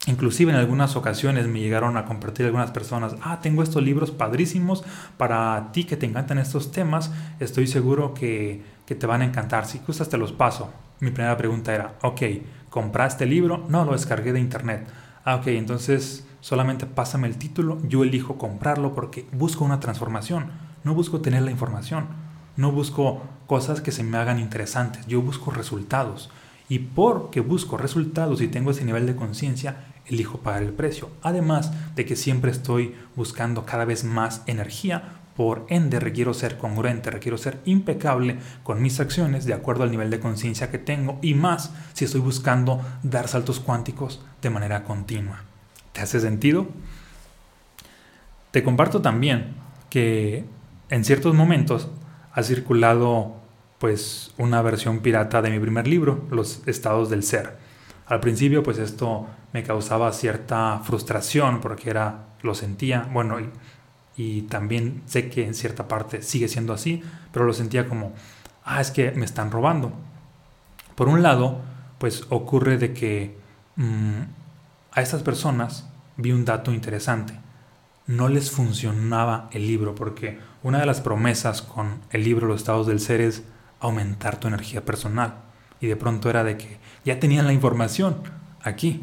Inclusive 0.07 0.51
en 0.51 0.57
algunas 0.57 0.95
ocasiones 0.95 1.47
me 1.47 1.59
llegaron 1.59 1.95
a 1.95 2.05
compartir 2.05 2.47
algunas 2.47 2.71
personas, 2.71 3.15
ah, 3.21 3.39
tengo 3.39 3.61
estos 3.61 3.83
libros 3.83 4.09
padrísimos 4.09 4.83
para 5.17 5.71
ti 5.73 5.83
que 5.83 5.95
te 5.95 6.07
encantan 6.07 6.39
estos 6.39 6.71
temas, 6.71 7.11
estoy 7.39 7.67
seguro 7.67 8.15
que, 8.15 8.63
que 8.87 8.95
te 8.95 9.05
van 9.05 9.21
a 9.21 9.25
encantar, 9.25 9.67
si 9.67 9.79
gustas 9.85 10.09
te 10.09 10.17
los 10.17 10.31
paso. 10.31 10.71
Mi 11.01 11.11
primera 11.11 11.37
pregunta 11.37 11.73
era, 11.73 11.95
ok, 12.01 12.21
¿compraste 12.69 13.25
el 13.25 13.29
libro? 13.29 13.65
No, 13.69 13.85
lo 13.85 13.91
descargué 13.91 14.33
de 14.33 14.39
internet. 14.39 14.87
Ah, 15.23 15.35
ok, 15.35 15.47
entonces 15.47 16.25
solamente 16.39 16.87
pásame 16.87 17.27
el 17.27 17.37
título, 17.37 17.77
yo 17.87 18.03
elijo 18.03 18.39
comprarlo 18.39 18.95
porque 18.95 19.27
busco 19.31 19.63
una 19.63 19.79
transformación, 19.79 20.47
no 20.83 20.95
busco 20.95 21.21
tener 21.21 21.43
la 21.43 21.51
información, 21.51 22.07
no 22.57 22.71
busco 22.71 23.21
cosas 23.45 23.81
que 23.81 23.91
se 23.91 24.03
me 24.03 24.17
hagan 24.17 24.39
interesantes, 24.39 25.05
yo 25.05 25.21
busco 25.21 25.51
resultados. 25.51 26.31
Y 26.69 26.79
porque 26.79 27.41
busco 27.41 27.77
resultados 27.77 28.41
y 28.41 28.47
tengo 28.47 28.71
ese 28.71 28.85
nivel 28.85 29.05
de 29.05 29.15
conciencia, 29.15 29.90
elijo 30.11 30.39
pagar 30.39 30.63
el 30.63 30.73
precio. 30.73 31.09
Además 31.23 31.71
de 31.95 32.05
que 32.05 32.15
siempre 32.15 32.51
estoy 32.51 32.93
buscando 33.15 33.65
cada 33.65 33.85
vez 33.85 34.03
más 34.03 34.43
energía, 34.45 35.21
por 35.35 35.65
ende 35.69 35.99
requiero 35.99 36.33
ser 36.33 36.57
congruente, 36.57 37.09
requiero 37.09 37.37
ser 37.37 37.59
impecable 37.65 38.37
con 38.63 38.81
mis 38.81 38.99
acciones 38.99 39.45
de 39.45 39.53
acuerdo 39.53 39.83
al 39.83 39.91
nivel 39.91 40.09
de 40.09 40.19
conciencia 40.19 40.69
que 40.69 40.77
tengo 40.77 41.17
y 41.21 41.33
más 41.33 41.71
si 41.93 42.05
estoy 42.05 42.21
buscando 42.21 42.81
dar 43.01 43.27
saltos 43.27 43.59
cuánticos 43.59 44.21
de 44.41 44.49
manera 44.49 44.83
continua. 44.83 45.43
¿Te 45.93 46.01
hace 46.01 46.19
sentido? 46.19 46.67
Te 48.51 48.63
comparto 48.63 49.01
también 49.01 49.55
que 49.89 50.45
en 50.89 51.05
ciertos 51.05 51.33
momentos 51.33 51.87
ha 52.33 52.43
circulado 52.43 53.35
pues 53.79 54.33
una 54.37 54.61
versión 54.61 54.99
pirata 54.99 55.41
de 55.41 55.49
mi 55.49 55.59
primer 55.59 55.87
libro, 55.87 56.25
Los 56.29 56.61
estados 56.67 57.09
del 57.09 57.23
ser. 57.23 57.57
Al 58.11 58.19
principio 58.19 58.61
pues 58.61 58.77
esto 58.77 59.25
me 59.53 59.63
causaba 59.63 60.11
cierta 60.11 60.81
frustración 60.83 61.61
porque 61.61 61.89
era, 61.89 62.25
lo 62.41 62.53
sentía, 62.53 63.07
bueno, 63.13 63.37
y, 64.17 64.41
también 64.49 65.01
sé 65.05 65.29
que 65.29 65.45
en 65.45 65.53
cierta 65.53 65.87
parte 65.87 66.21
sigue 66.21 66.49
siendo 66.49 66.73
así, 66.73 67.01
pero 67.31 67.45
lo 67.45 67.53
sentía 67.53 67.87
como, 67.87 68.11
ah, 68.65 68.81
es 68.81 68.91
que 68.91 69.11
me 69.13 69.23
están 69.23 69.49
robando. 69.49 69.93
Por 70.95 71.07
un 71.07 71.23
lado, 71.23 71.61
pues 71.99 72.25
ocurre 72.27 72.77
de 72.77 72.93
que 72.93 73.37
mm, 73.77 74.23
a 74.91 75.01
estas 75.01 75.23
personas 75.23 75.87
vi 76.17 76.33
un 76.33 76.43
dato 76.43 76.73
interesante. 76.73 77.39
No 78.07 78.27
les 78.27 78.51
funcionaba 78.51 79.47
el 79.53 79.65
libro 79.65 79.95
porque 79.95 80.37
una 80.63 80.81
de 80.81 80.85
las 80.85 80.99
promesas 80.99 81.61
con 81.61 82.01
el 82.09 82.25
libro 82.25 82.47
Los 82.47 82.59
estados 82.59 82.87
del 82.87 82.99
ser 82.99 83.21
es 83.21 83.43
aumentar 83.79 84.37
tu 84.37 84.49
energía 84.49 84.83
personal. 84.83 85.50
Y 85.81 85.87
de 85.87 85.95
pronto 85.95 86.29
era 86.29 86.43
de 86.43 86.57
que 86.57 86.77
ya 87.03 87.19
tenían 87.19 87.47
la 87.47 87.53
información 87.53 88.17
aquí, 88.61 89.01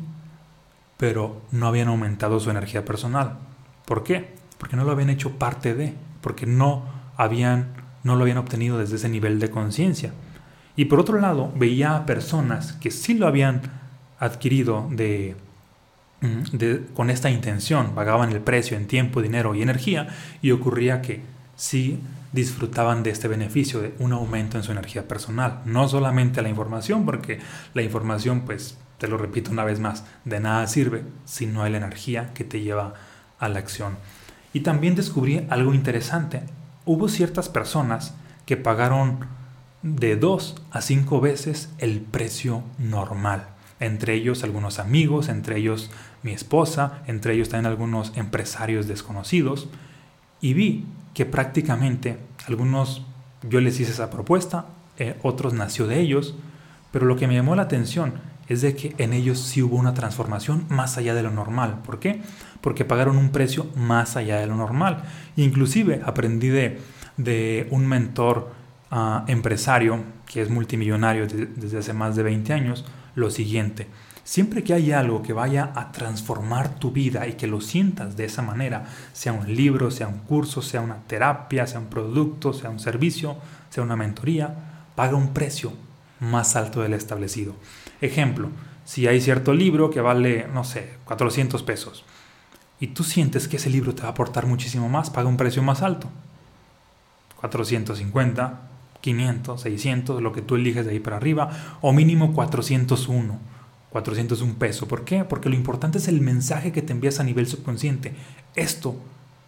pero 0.96 1.42
no 1.50 1.66
habían 1.66 1.88
aumentado 1.88 2.40
su 2.40 2.50
energía 2.50 2.84
personal. 2.84 3.38
¿Por 3.84 4.04
qué? 4.04 4.34
Porque 4.58 4.76
no 4.76 4.84
lo 4.84 4.92
habían 4.92 5.10
hecho 5.10 5.38
parte 5.38 5.74
de, 5.74 5.94
porque 6.20 6.46
no 6.46 6.84
habían 7.16 7.88
no 8.04 8.16
lo 8.16 8.22
habían 8.22 8.38
obtenido 8.38 8.78
desde 8.78 8.96
ese 8.96 9.08
nivel 9.08 9.38
de 9.38 9.50
conciencia. 9.50 10.12
Y 10.76 10.86
por 10.86 11.00
otro 11.00 11.20
lado, 11.20 11.52
veía 11.56 11.96
a 11.96 12.06
personas 12.06 12.72
que 12.74 12.90
sí 12.90 13.14
lo 13.14 13.26
habían 13.26 13.62
adquirido 14.18 14.88
de, 14.90 15.36
mm, 16.20 16.56
de, 16.56 16.86
con 16.94 17.10
esta 17.10 17.30
intención, 17.30 17.94
pagaban 17.94 18.30
el 18.30 18.40
precio 18.40 18.76
en 18.76 18.86
tiempo, 18.86 19.20
dinero 19.20 19.54
y 19.54 19.62
energía, 19.62 20.08
y 20.40 20.52
ocurría 20.52 21.02
que 21.02 21.22
sí 21.58 22.00
disfrutaban 22.32 23.02
de 23.02 23.10
este 23.10 23.28
beneficio 23.28 23.80
de 23.80 23.92
un 23.98 24.12
aumento 24.12 24.56
en 24.56 24.62
su 24.62 24.72
energía 24.72 25.06
personal. 25.08 25.60
No 25.66 25.88
solamente 25.88 26.40
la 26.40 26.48
información, 26.48 27.04
porque 27.04 27.40
la 27.74 27.82
información 27.82 28.42
pues 28.42 28.78
te 28.96 29.08
lo 29.08 29.18
repito 29.18 29.50
una 29.50 29.64
vez 29.64 29.80
más, 29.80 30.04
de 30.24 30.40
nada 30.40 30.66
sirve 30.68 31.02
si 31.24 31.46
no 31.46 31.62
hay 31.62 31.72
la 31.72 31.78
energía 31.78 32.32
que 32.32 32.44
te 32.44 32.60
lleva 32.60 32.94
a 33.38 33.48
la 33.48 33.58
acción. 33.58 33.96
Y 34.52 34.60
también 34.60 34.94
descubrí 34.94 35.46
algo 35.50 35.74
interesante. 35.74 36.42
Hubo 36.84 37.08
ciertas 37.08 37.48
personas 37.48 38.14
que 38.46 38.56
pagaron 38.56 39.26
de 39.82 40.16
dos 40.16 40.62
a 40.70 40.80
cinco 40.80 41.20
veces 41.20 41.70
el 41.78 42.00
precio 42.00 42.62
normal. 42.78 43.48
Entre 43.80 44.14
ellos 44.14 44.42
algunos 44.44 44.78
amigos, 44.78 45.28
entre 45.28 45.58
ellos 45.58 45.90
mi 46.22 46.32
esposa, 46.32 47.02
entre 47.06 47.34
ellos 47.34 47.48
también 47.48 47.66
algunos 47.66 48.16
empresarios 48.16 48.86
desconocidos. 48.86 49.68
Y 50.40 50.54
vi 50.54 50.86
que 51.18 51.26
prácticamente 51.26 52.16
algunos 52.46 53.04
yo 53.42 53.60
les 53.60 53.80
hice 53.80 53.90
esa 53.90 54.08
propuesta, 54.08 54.66
eh, 54.98 55.16
otros 55.24 55.52
nació 55.52 55.88
de 55.88 55.98
ellos, 55.98 56.36
pero 56.92 57.06
lo 57.06 57.16
que 57.16 57.26
me 57.26 57.34
llamó 57.34 57.56
la 57.56 57.62
atención 57.62 58.12
es 58.46 58.60
de 58.60 58.76
que 58.76 58.94
en 58.98 59.12
ellos 59.12 59.40
sí 59.40 59.60
hubo 59.60 59.74
una 59.74 59.94
transformación 59.94 60.66
más 60.68 60.96
allá 60.96 61.14
de 61.14 61.24
lo 61.24 61.32
normal. 61.32 61.80
¿Por 61.84 61.98
qué? 61.98 62.22
Porque 62.60 62.84
pagaron 62.84 63.16
un 63.16 63.30
precio 63.30 63.66
más 63.74 64.14
allá 64.16 64.38
de 64.38 64.46
lo 64.46 64.54
normal. 64.54 65.02
Inclusive 65.34 66.02
aprendí 66.04 66.50
de, 66.50 67.66
un 67.72 67.88
mentor 67.88 68.52
ah, 68.92 69.24
empresario 69.26 70.04
que 70.24 70.40
es 70.40 70.50
multimillonario 70.50 71.26
desde 71.26 71.78
hace 71.78 71.94
más 71.94 72.14
de 72.14 72.22
20 72.22 72.52
años 72.52 72.84
lo 73.16 73.32
siguiente. 73.32 73.88
Siempre 74.28 74.62
que 74.62 74.74
hay 74.74 74.92
algo 74.92 75.22
que 75.22 75.32
vaya 75.32 75.72
a 75.74 75.90
transformar 75.90 76.78
tu 76.78 76.90
vida 76.90 77.26
y 77.26 77.32
que 77.32 77.46
lo 77.46 77.62
sientas 77.62 78.14
de 78.18 78.26
esa 78.26 78.42
manera, 78.42 78.84
sea 79.14 79.32
un 79.32 79.54
libro, 79.54 79.90
sea 79.90 80.06
un 80.06 80.18
curso, 80.18 80.60
sea 80.60 80.82
una 80.82 80.98
terapia, 81.06 81.66
sea 81.66 81.80
un 81.80 81.86
producto, 81.86 82.52
sea 82.52 82.68
un 82.68 82.78
servicio, 82.78 83.38
sea 83.70 83.82
una 83.82 83.96
mentoría, 83.96 84.84
paga 84.94 85.16
un 85.16 85.32
precio 85.32 85.72
más 86.20 86.56
alto 86.56 86.82
del 86.82 86.92
establecido. 86.92 87.54
Ejemplo, 88.02 88.50
si 88.84 89.06
hay 89.06 89.22
cierto 89.22 89.54
libro 89.54 89.88
que 89.88 90.02
vale, 90.02 90.46
no 90.52 90.62
sé, 90.62 90.90
400 91.06 91.62
pesos 91.62 92.04
y 92.78 92.88
tú 92.88 93.04
sientes 93.04 93.48
que 93.48 93.56
ese 93.56 93.70
libro 93.70 93.94
te 93.94 94.02
va 94.02 94.08
a 94.08 94.10
aportar 94.10 94.44
muchísimo 94.44 94.90
más, 94.90 95.08
paga 95.08 95.30
un 95.30 95.38
precio 95.38 95.62
más 95.62 95.80
alto. 95.80 96.10
450, 97.40 98.60
500, 99.00 99.62
600, 99.62 100.20
lo 100.20 100.32
que 100.32 100.42
tú 100.42 100.56
eliges 100.56 100.84
de 100.84 100.92
ahí 100.92 101.00
para 101.00 101.16
arriba, 101.16 101.78
o 101.80 101.94
mínimo 101.94 102.34
401, 102.34 103.56
401 103.90 104.54
pesos. 104.58 104.88
¿Por 104.88 105.04
qué? 105.04 105.24
Porque 105.24 105.48
lo 105.48 105.54
importante 105.54 105.98
es 105.98 106.08
el 106.08 106.20
mensaje 106.20 106.72
que 106.72 106.82
te 106.82 106.92
envías 106.92 107.20
a 107.20 107.24
nivel 107.24 107.46
subconsciente. 107.46 108.14
Esto 108.54 108.96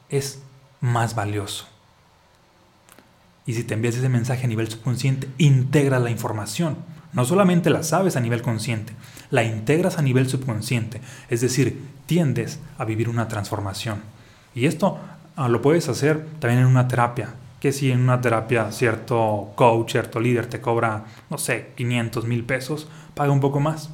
es 0.08 0.40
más 0.80 1.14
valioso. 1.14 1.66
Y 3.46 3.54
si 3.54 3.64
te 3.64 3.74
envías 3.74 3.96
ese 3.96 4.08
mensaje 4.08 4.44
a 4.44 4.48
nivel 4.48 4.70
subconsciente, 4.70 5.28
integra 5.38 5.98
la 5.98 6.10
información. 6.10 6.76
No 7.12 7.24
solamente 7.24 7.70
la 7.70 7.82
sabes 7.82 8.16
a 8.16 8.20
nivel 8.20 8.42
consciente, 8.42 8.92
la 9.30 9.42
integras 9.42 9.98
a 9.98 10.02
nivel 10.02 10.28
subconsciente. 10.28 11.00
Es 11.28 11.40
decir, 11.40 11.82
tiendes 12.06 12.60
a 12.78 12.84
vivir 12.84 13.08
una 13.08 13.26
transformación. 13.26 14.02
Y 14.54 14.66
esto 14.66 14.98
ah, 15.36 15.48
lo 15.48 15.62
puedes 15.62 15.88
hacer 15.88 16.24
también 16.38 16.60
en 16.60 16.66
una 16.66 16.86
terapia. 16.86 17.34
Que 17.58 17.72
si 17.72 17.90
en 17.90 18.00
una 18.00 18.20
terapia 18.20 18.70
cierto 18.72 19.52
coach, 19.54 19.92
cierto 19.92 20.20
líder 20.20 20.46
te 20.46 20.60
cobra, 20.60 21.04
no 21.28 21.36
sé, 21.36 21.72
500 21.76 22.24
mil 22.26 22.44
pesos, 22.44 22.88
paga 23.14 23.32
un 23.32 23.40
poco 23.40 23.60
más. 23.60 23.90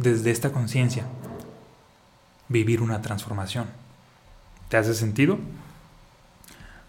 Desde 0.00 0.30
esta 0.30 0.50
conciencia, 0.50 1.04
vivir 2.48 2.80
una 2.80 3.02
transformación. 3.02 3.66
¿Te 4.70 4.78
hace 4.78 4.94
sentido? 4.94 5.38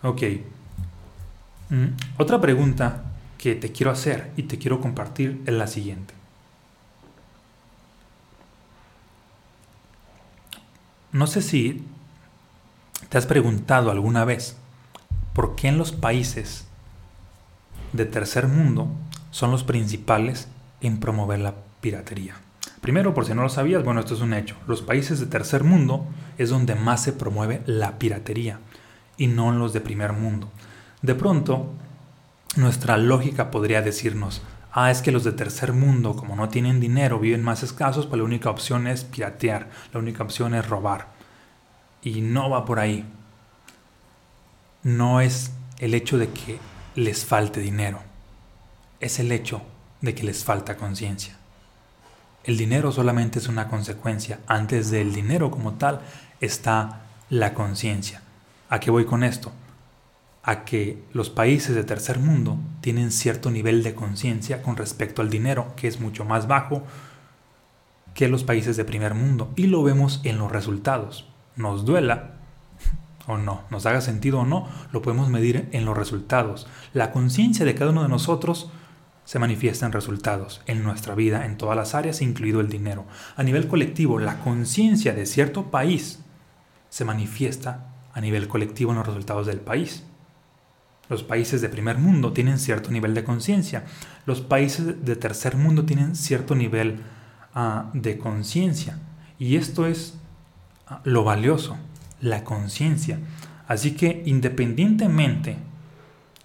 Ok. 0.02 0.22
Mm, 1.70 1.88
otra 2.18 2.40
pregunta 2.40 3.04
que 3.38 3.56
te 3.56 3.74
quiero 3.74 3.92
hacer 3.92 4.32
y 4.38 4.44
te 4.44 4.58
quiero 4.58 4.80
compartir 4.80 5.42
es 5.46 5.54
la 5.54 5.68
siguiente. 5.68 6.14
No 11.12 11.28
sé 11.28 11.42
si 11.42 11.86
¿Te 13.10 13.18
has 13.18 13.26
preguntado 13.26 13.92
alguna 13.92 14.24
vez 14.24 14.56
por 15.34 15.56
qué 15.56 15.68
en 15.68 15.78
los 15.78 15.92
países 15.92 16.66
de 17.92 18.06
tercer 18.06 18.48
mundo 18.48 18.88
son 19.32 19.52
los 19.52 19.66
principales 19.66 20.48
en 20.80 20.98
promover 21.02 21.40
la 21.40 21.56
piratería? 21.82 22.36
Primero, 22.82 23.14
por 23.14 23.26
si 23.26 23.36
no 23.36 23.44
lo 23.44 23.50
sabías, 23.50 23.84
bueno, 23.84 24.00
esto 24.00 24.16
es 24.16 24.22
un 24.22 24.34
hecho. 24.34 24.56
Los 24.68 24.82
países 24.82 25.20
de 25.20 25.28
tercer 25.28 25.64
mundo 25.64 26.08
es 26.40 26.50
donde 26.50 26.74
más 26.74 27.04
se 27.04 27.14
promueve 27.14 27.62
la 27.68 28.00
piratería 28.00 28.60
y 29.18 29.28
no 29.28 29.52
los 29.52 29.72
de 29.72 29.82
primer 29.82 30.14
mundo. 30.14 30.52
De 31.04 31.14
pronto, 31.14 31.74
nuestra 32.56 32.98
lógica 32.98 33.52
podría 33.52 33.84
decirnos, 33.84 34.42
ah, 34.72 34.90
es 34.90 35.04
que 35.04 35.12
los 35.12 35.24
de 35.24 35.32
tercer 35.32 35.74
mundo, 35.74 36.16
como 36.16 36.36
no 36.36 36.50
tienen 36.50 36.80
dinero, 36.80 37.20
viven 37.20 37.44
más 37.44 37.62
escasos, 37.62 38.08
pues 38.08 38.18
la 38.18 38.26
única 38.26 38.50
opción 38.50 38.88
es 38.88 39.04
piratear, 39.04 39.70
la 39.94 40.00
única 40.00 40.24
opción 40.24 40.56
es 40.56 40.68
robar. 40.68 41.10
Y 42.02 42.22
no 42.22 42.50
va 42.50 42.66
por 42.66 42.80
ahí. 42.80 43.06
No 44.82 45.22
es 45.22 45.52
el 45.78 45.94
hecho 45.94 46.18
de 46.18 46.30
que 46.30 46.58
les 46.96 47.26
falte 47.26 47.60
dinero, 47.60 48.00
es 49.00 49.20
el 49.20 49.32
hecho 49.32 49.62
de 50.02 50.16
que 50.16 50.24
les 50.24 50.44
falta 50.44 50.78
conciencia. 50.78 51.41
El 52.44 52.58
dinero 52.58 52.92
solamente 52.92 53.40
es 53.40 53.48
una 53.48 53.68
consecuencia. 53.68 54.40
Antes 54.48 54.90
del 54.90 55.14
dinero 55.14 55.52
como 55.52 55.74
tal 55.74 56.02
está 56.40 57.02
la 57.30 57.54
conciencia. 57.54 58.22
¿A 58.70 58.80
qué 58.80 58.90
voy 58.90 59.06
con 59.06 59.24
esto? 59.24 59.52
A 60.44 60.66
que 60.66 61.04
los 61.14 61.30
países 61.30 61.76
de 61.76 61.84
tercer 61.84 62.18
mundo 62.18 62.58
tienen 62.82 63.12
cierto 63.12 63.52
nivel 63.52 63.84
de 63.84 63.94
conciencia 63.94 64.64
con 64.64 64.76
respecto 64.76 65.22
al 65.22 65.30
dinero, 65.30 65.74
que 65.76 65.88
es 65.88 66.00
mucho 66.00 66.26
más 66.26 66.48
bajo 66.48 66.84
que 68.16 68.28
los 68.28 68.44
países 68.44 68.76
de 68.76 68.86
primer 68.86 69.14
mundo. 69.14 69.52
Y 69.56 69.68
lo 69.68 69.84
vemos 69.84 70.20
en 70.24 70.40
los 70.40 70.52
resultados. 70.52 71.28
Nos 71.56 71.86
duela 71.86 72.32
o 73.28 73.38
no, 73.38 73.62
nos 73.70 73.86
haga 73.86 74.02
sentido 74.02 74.40
o 74.40 74.46
no, 74.46 74.68
lo 74.92 75.04
podemos 75.04 75.30
medir 75.30 75.70
en 75.74 75.86
los 75.86 75.96
resultados. 75.96 76.68
La 76.94 77.12
conciencia 77.12 77.66
de 77.66 77.76
cada 77.76 77.92
uno 77.92 78.02
de 78.02 78.10
nosotros 78.10 78.72
se 79.32 79.40
manifiesta 79.40 79.86
en 79.86 79.94
resultados, 79.94 80.60
en 80.66 80.84
nuestra 80.84 81.16
vida, 81.16 81.46
en 81.46 81.56
todas 81.56 81.78
las 81.78 81.96
áreas, 81.96 82.22
incluido 82.22 82.60
el 82.60 82.68
dinero. 82.68 83.06
A 83.38 83.44
nivel 83.44 83.70
colectivo, 83.70 84.20
la 84.20 84.40
conciencia 84.40 85.14
de 85.14 85.26
cierto 85.26 85.72
país 85.72 86.20
se 86.90 87.06
manifiesta 87.06 87.94
a 88.12 88.20
nivel 88.20 88.50
colectivo 88.50 88.92
en 88.92 88.98
los 88.98 89.08
resultados 89.08 89.48
del 89.48 89.62
país. 89.62 90.04
Los 91.08 91.24
países 91.24 91.62
de 91.62 91.70
primer 91.70 91.98
mundo 91.98 92.34
tienen 92.34 92.60
cierto 92.60 92.92
nivel 92.92 93.14
de 93.14 93.24
conciencia. 93.24 93.86
Los 94.26 94.42
países 94.42 95.06
de 95.06 95.16
tercer 95.16 95.56
mundo 95.56 95.86
tienen 95.86 96.18
cierto 96.18 96.54
nivel 96.54 97.00
ah, 97.56 97.90
de 97.94 98.18
conciencia. 98.18 99.00
Y 99.40 99.56
esto 99.56 99.88
es 99.88 100.16
ah, 100.88 101.00
lo 101.06 101.24
valioso, 101.24 101.78
la 102.20 102.44
conciencia. 102.44 103.18
Así 103.66 103.96
que 103.96 104.24
independientemente 104.26 105.56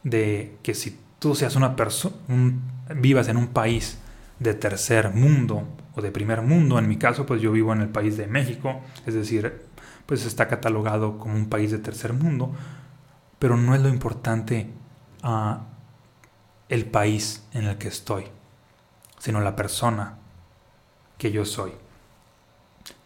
de 0.05 0.57
que 0.63 0.73
si 0.75 1.01
tú 1.19 1.35
seas 1.35 1.57
una 1.57 1.75
persona, 1.75 2.15
vivas 2.95 3.29
en 3.29 3.37
un 3.37 3.49
país 3.49 3.99
de 4.39 4.55
tercer 4.55 5.11
mundo 5.11 5.67
o 5.95 6.03
de 6.03 6.11
primer 6.11 6.43
mundo, 6.43 6.79
en 6.79 6.89
mi 6.89 6.97
caso 6.97 7.27
pues 7.27 7.41
yo 7.41 7.53
vivo 7.53 7.73
en 7.73 7.81
el 7.81 7.89
país 7.89 8.17
de 8.17 8.27
México, 8.27 8.81
es 9.07 9.15
decir, 9.15 9.67
pues 10.05 10.25
está 10.25 10.47
catalogado 10.47 11.19
como 11.19 11.35
un 11.35 11.49
país 11.49 11.71
de 11.71 11.79
tercer 11.79 12.13
mundo, 12.13 12.53
pero 13.39 13.57
no 13.57 13.75
es 13.75 13.81
lo 13.81 13.89
importante 13.89 14.71
uh, 15.25 15.57
el 16.69 16.87
país 16.87 17.45
en 17.53 17.65
el 17.65 17.79
que 17.79 17.89
estoy, 17.89 18.25
sino 19.19 19.41
la 19.41 19.57
persona 19.57 20.19
que 21.19 21.33
yo 21.33 21.45
soy. 21.45 21.73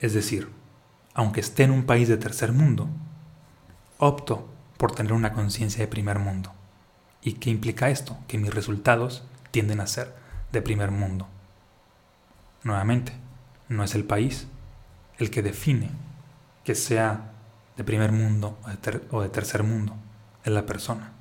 Es 0.00 0.12
decir, 0.12 0.48
aunque 1.14 1.40
esté 1.40 1.64
en 1.64 1.70
un 1.70 1.84
país 1.84 2.08
de 2.08 2.16
tercer 2.16 2.52
mundo, 2.52 2.88
opto 3.98 4.48
por 4.76 4.92
tener 4.92 5.12
una 5.12 5.32
conciencia 5.32 5.80
de 5.80 5.88
primer 5.88 6.18
mundo. 6.18 6.52
¿Y 7.22 7.34
qué 7.34 7.50
implica 7.50 7.90
esto? 7.90 8.18
Que 8.26 8.38
mis 8.38 8.52
resultados 8.52 9.24
tienden 9.50 9.80
a 9.80 9.86
ser 9.86 10.14
de 10.52 10.62
primer 10.62 10.90
mundo. 10.90 11.28
Nuevamente, 12.62 13.12
no 13.68 13.84
es 13.84 13.94
el 13.94 14.04
país 14.04 14.46
el 15.18 15.30
que 15.30 15.42
define 15.42 15.90
que 16.64 16.74
sea 16.74 17.32
de 17.76 17.84
primer 17.84 18.12
mundo 18.12 18.58
o 19.10 19.22
de, 19.22 19.28
tercer 19.28 19.62
mundo, 19.62 19.94
es 20.44 20.52
la 20.52 20.66
persona, 20.66 21.12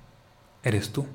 eres 0.63 0.91
tú. 0.91 1.07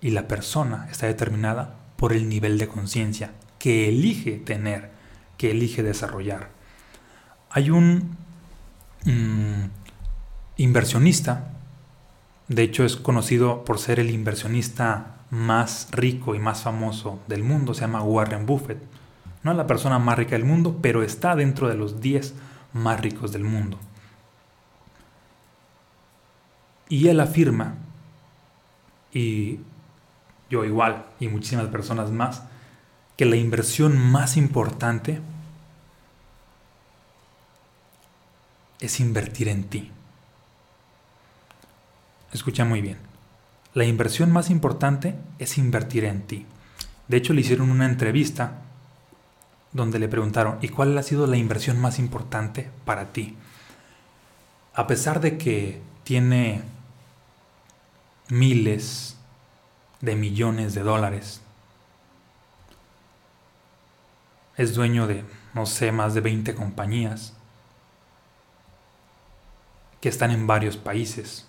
Y 0.00 0.10
la 0.10 0.26
persona 0.26 0.88
está 0.90 1.06
determinada 1.06 1.76
por 1.96 2.12
el 2.12 2.28
nivel 2.28 2.58
de 2.58 2.68
conciencia 2.68 3.32
que 3.58 3.88
elige 3.88 4.32
tener, 4.32 4.90
que 5.36 5.52
elige 5.52 5.82
desarrollar. 5.82 6.50
Hay 7.50 7.70
un 7.70 8.16
mm, 9.04 9.64
inversionista, 10.56 11.50
de 12.48 12.62
hecho 12.62 12.84
es 12.84 12.96
conocido 12.96 13.64
por 13.64 13.78
ser 13.78 14.00
el 14.00 14.10
inversionista 14.10 15.21
más 15.32 15.88
rico 15.92 16.34
y 16.34 16.38
más 16.38 16.62
famoso 16.62 17.18
del 17.26 17.42
mundo, 17.42 17.72
se 17.72 17.80
llama 17.80 18.02
Warren 18.02 18.44
Buffett. 18.44 18.82
No 19.42 19.50
es 19.50 19.56
la 19.56 19.66
persona 19.66 19.98
más 19.98 20.18
rica 20.18 20.32
del 20.32 20.44
mundo, 20.44 20.78
pero 20.82 21.02
está 21.02 21.34
dentro 21.34 21.68
de 21.68 21.74
los 21.74 22.02
10 22.02 22.34
más 22.74 23.00
ricos 23.00 23.32
del 23.32 23.42
mundo. 23.42 23.78
Y 26.90 27.08
él 27.08 27.18
afirma, 27.20 27.76
y 29.10 29.60
yo 30.50 30.66
igual, 30.66 31.06
y 31.18 31.28
muchísimas 31.28 31.68
personas 31.68 32.10
más, 32.10 32.42
que 33.16 33.24
la 33.24 33.36
inversión 33.36 33.96
más 33.96 34.36
importante 34.36 35.22
es 38.80 39.00
invertir 39.00 39.48
en 39.48 39.64
ti. 39.64 39.90
Escucha 42.34 42.66
muy 42.66 42.82
bien. 42.82 43.11
La 43.74 43.84
inversión 43.84 44.30
más 44.30 44.50
importante 44.50 45.14
es 45.38 45.56
invertir 45.56 46.04
en 46.04 46.22
ti. 46.22 46.46
De 47.08 47.16
hecho, 47.16 47.32
le 47.32 47.40
hicieron 47.40 47.70
una 47.70 47.86
entrevista 47.86 48.62
donde 49.72 49.98
le 49.98 50.08
preguntaron, 50.08 50.58
¿y 50.60 50.68
cuál 50.68 50.96
ha 50.98 51.02
sido 51.02 51.26
la 51.26 51.38
inversión 51.38 51.80
más 51.80 51.98
importante 51.98 52.70
para 52.84 53.12
ti? 53.12 53.36
A 54.74 54.86
pesar 54.86 55.20
de 55.20 55.38
que 55.38 55.80
tiene 56.04 56.62
miles 58.28 59.16
de 60.02 60.16
millones 60.16 60.74
de 60.74 60.82
dólares, 60.82 61.40
es 64.58 64.74
dueño 64.74 65.06
de, 65.06 65.24
no 65.54 65.64
sé, 65.64 65.92
más 65.92 66.12
de 66.12 66.20
20 66.20 66.54
compañías 66.54 67.32
que 70.02 70.10
están 70.10 70.30
en 70.30 70.46
varios 70.46 70.76
países, 70.76 71.46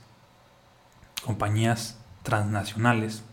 compañías 1.26 1.98
transnacionales. 2.24 3.24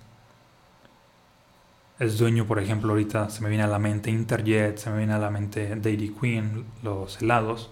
Es 1.98 2.18
dueño, 2.18 2.46
por 2.46 2.58
ejemplo, 2.58 2.90
ahorita 2.90 3.30
se 3.30 3.42
me 3.42 3.48
viene 3.48 3.64
a 3.64 3.68
la 3.68 3.78
mente 3.78 4.10
Interjet, 4.10 4.78
se 4.78 4.90
me 4.90 4.98
viene 4.98 5.12
a 5.12 5.18
la 5.18 5.30
mente 5.30 5.74
Dairy 5.76 6.14
Queen, 6.18 6.64
los 6.82 7.20
helados. 7.20 7.70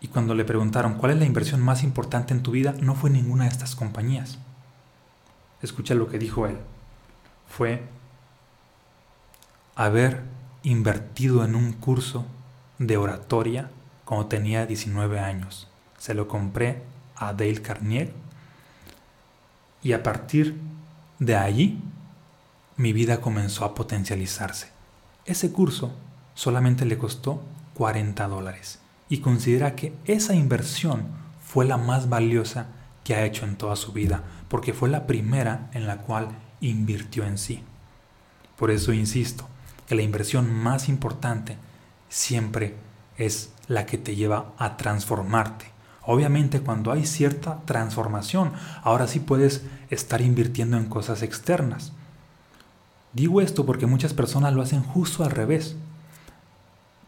Y 0.00 0.08
cuando 0.08 0.34
le 0.34 0.44
preguntaron 0.44 0.94
cuál 0.94 1.12
es 1.12 1.18
la 1.18 1.24
inversión 1.24 1.60
más 1.60 1.82
importante 1.82 2.32
en 2.34 2.42
tu 2.42 2.52
vida, 2.52 2.74
no 2.80 2.94
fue 2.94 3.10
ninguna 3.10 3.44
de 3.44 3.50
estas 3.50 3.74
compañías. 3.74 4.38
Escucha 5.62 5.94
lo 5.94 6.08
que 6.08 6.18
dijo 6.18 6.46
él. 6.46 6.58
Fue 7.48 7.82
haber 9.74 10.22
invertido 10.62 11.44
en 11.44 11.54
un 11.54 11.72
curso 11.72 12.26
de 12.78 12.96
oratoria 12.96 13.70
cuando 14.04 14.26
tenía 14.26 14.66
19 14.66 15.18
años. 15.20 15.68
Se 15.98 16.14
lo 16.14 16.28
compré 16.28 16.82
a 17.16 17.32
Dale 17.32 17.62
Carnegie 17.62 18.12
y 19.82 19.92
a 19.92 20.02
partir 20.02 20.60
de 21.18 21.36
allí 21.36 21.80
mi 22.76 22.92
vida 22.92 23.20
comenzó 23.20 23.64
a 23.64 23.74
potencializarse. 23.74 24.68
Ese 25.24 25.52
curso 25.52 25.92
solamente 26.34 26.84
le 26.84 26.96
costó 26.98 27.42
40 27.74 28.28
dólares 28.28 28.80
y 29.08 29.18
considera 29.18 29.74
que 29.74 29.94
esa 30.04 30.34
inversión 30.34 31.06
fue 31.42 31.64
la 31.64 31.76
más 31.76 32.08
valiosa 32.08 32.66
que 33.04 33.14
ha 33.14 33.24
hecho 33.24 33.44
en 33.44 33.56
toda 33.56 33.74
su 33.74 33.92
vida, 33.92 34.22
porque 34.48 34.72
fue 34.72 34.88
la 34.88 35.06
primera 35.06 35.70
en 35.72 35.86
la 35.86 35.98
cual 35.98 36.28
invirtió 36.60 37.24
en 37.24 37.38
sí. 37.38 37.62
Por 38.56 38.70
eso 38.70 38.92
insisto, 38.92 39.48
que 39.86 39.94
la 39.94 40.02
inversión 40.02 40.52
más 40.52 40.88
importante 40.88 41.56
siempre 42.08 42.74
es 43.16 43.52
la 43.66 43.86
que 43.86 43.98
te 43.98 44.14
lleva 44.14 44.52
a 44.58 44.76
transformarte, 44.76 45.66
Obviamente 46.10 46.60
cuando 46.62 46.90
hay 46.90 47.04
cierta 47.04 47.60
transformación, 47.66 48.52
ahora 48.82 49.06
sí 49.06 49.20
puedes 49.20 49.66
estar 49.90 50.22
invirtiendo 50.22 50.78
en 50.78 50.86
cosas 50.86 51.22
externas. 51.22 51.92
Digo 53.12 53.42
esto 53.42 53.66
porque 53.66 53.84
muchas 53.84 54.14
personas 54.14 54.54
lo 54.54 54.62
hacen 54.62 54.82
justo 54.82 55.22
al 55.22 55.32
revés. 55.32 55.76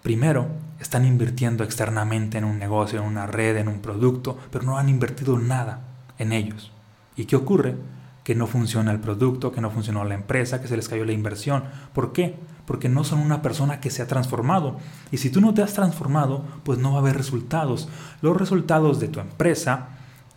Primero, 0.02 0.48
están 0.80 1.06
invirtiendo 1.06 1.64
externamente 1.64 2.36
en 2.36 2.44
un 2.44 2.58
negocio, 2.58 2.98
en 3.00 3.06
una 3.06 3.26
red, 3.26 3.56
en 3.56 3.68
un 3.68 3.80
producto, 3.80 4.36
pero 4.50 4.66
no 4.66 4.76
han 4.76 4.90
invertido 4.90 5.38
nada 5.38 5.80
en 6.18 6.34
ellos. 6.34 6.70
¿Y 7.16 7.24
qué 7.24 7.36
ocurre? 7.36 7.76
Que 8.22 8.34
no 8.34 8.46
funciona 8.46 8.92
el 8.92 9.00
producto, 9.00 9.50
que 9.50 9.62
no 9.62 9.70
funcionó 9.70 10.04
la 10.04 10.14
empresa, 10.14 10.60
que 10.60 10.68
se 10.68 10.76
les 10.76 10.90
cayó 10.90 11.06
la 11.06 11.12
inversión. 11.12 11.64
¿Por 11.94 12.12
qué? 12.12 12.36
Porque 12.70 12.88
no 12.88 13.02
son 13.02 13.18
una 13.18 13.42
persona 13.42 13.80
que 13.80 13.90
se 13.90 14.00
ha 14.00 14.06
transformado. 14.06 14.78
Y 15.10 15.16
si 15.16 15.28
tú 15.28 15.40
no 15.40 15.54
te 15.54 15.60
has 15.60 15.74
transformado, 15.74 16.44
pues 16.62 16.78
no 16.78 16.92
va 16.92 16.98
a 16.98 17.00
haber 17.00 17.16
resultados. 17.16 17.88
Los 18.22 18.36
resultados 18.36 19.00
de 19.00 19.08
tu 19.08 19.18
empresa, 19.18 19.88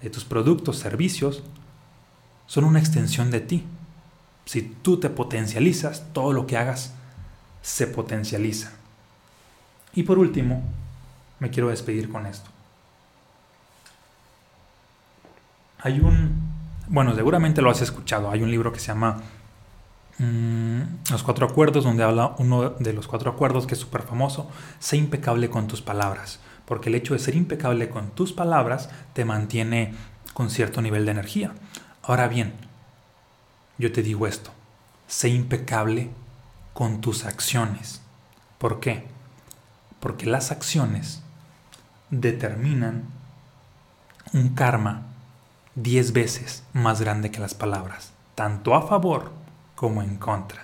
de 0.01 0.09
tus 0.09 0.25
productos, 0.25 0.79
servicios, 0.79 1.43
son 2.47 2.63
una 2.63 2.79
extensión 2.79 3.29
de 3.29 3.39
ti. 3.39 3.65
Si 4.45 4.63
tú 4.63 4.99
te 4.99 5.11
potencializas, 5.11 6.11
todo 6.11 6.33
lo 6.33 6.47
que 6.47 6.57
hagas 6.57 6.95
se 7.61 7.85
potencializa. 7.85 8.71
Y 9.93 10.01
por 10.01 10.17
último, 10.17 10.63
me 11.37 11.51
quiero 11.51 11.69
despedir 11.69 12.09
con 12.09 12.25
esto. 12.25 12.49
Hay 15.83 15.99
un, 15.99 16.51
bueno, 16.87 17.13
seguramente 17.13 17.61
lo 17.61 17.69
has 17.69 17.83
escuchado, 17.83 18.31
hay 18.31 18.41
un 18.41 18.49
libro 18.49 18.73
que 18.73 18.79
se 18.79 18.87
llama 18.87 19.21
mm, 20.19 20.81
Los 21.11 21.23
Cuatro 21.23 21.47
Acuerdos, 21.47 21.83
donde 21.83 22.03
habla 22.03 22.35
uno 22.37 22.71
de 22.71 22.93
los 22.93 23.07
cuatro 23.07 23.31
acuerdos 23.31 23.67
que 23.67 23.75
es 23.75 23.79
súper 23.79 24.03
famoso, 24.03 24.49
sé 24.79 24.97
impecable 24.97 25.49
con 25.49 25.67
tus 25.67 25.81
palabras, 25.81 26.39
porque 26.65 26.89
el 26.89 26.95
hecho 26.95 27.13
de 27.13 27.19
ser 27.19 27.35
impecable 27.35 27.89
con 27.89 28.11
tus 28.11 28.33
palabras 28.33 28.89
te 29.13 29.25
mantiene 29.25 29.93
con 30.33 30.49
cierto 30.49 30.81
nivel 30.81 31.05
de 31.05 31.11
energía. 31.11 31.53
Ahora 32.01 32.27
bien, 32.27 32.53
yo 33.77 33.91
te 33.91 34.03
digo 34.03 34.27
esto, 34.27 34.51
sé 35.07 35.29
impecable 35.29 36.09
con 36.73 37.01
tus 37.01 37.25
acciones. 37.25 38.01
¿Por 38.57 38.79
qué? 38.79 39.05
Porque 39.99 40.25
las 40.25 40.51
acciones 40.51 41.21
determinan 42.09 43.05
un 44.33 44.49
karma 44.49 45.03
diez 45.75 46.13
veces 46.13 46.63
más 46.73 47.01
grande 47.01 47.31
que 47.31 47.39
las 47.39 47.53
palabras, 47.53 48.13
tanto 48.35 48.75
a 48.75 48.87
favor 48.87 49.31
como 49.83 50.01
en 50.01 50.15
contra. 50.15 50.61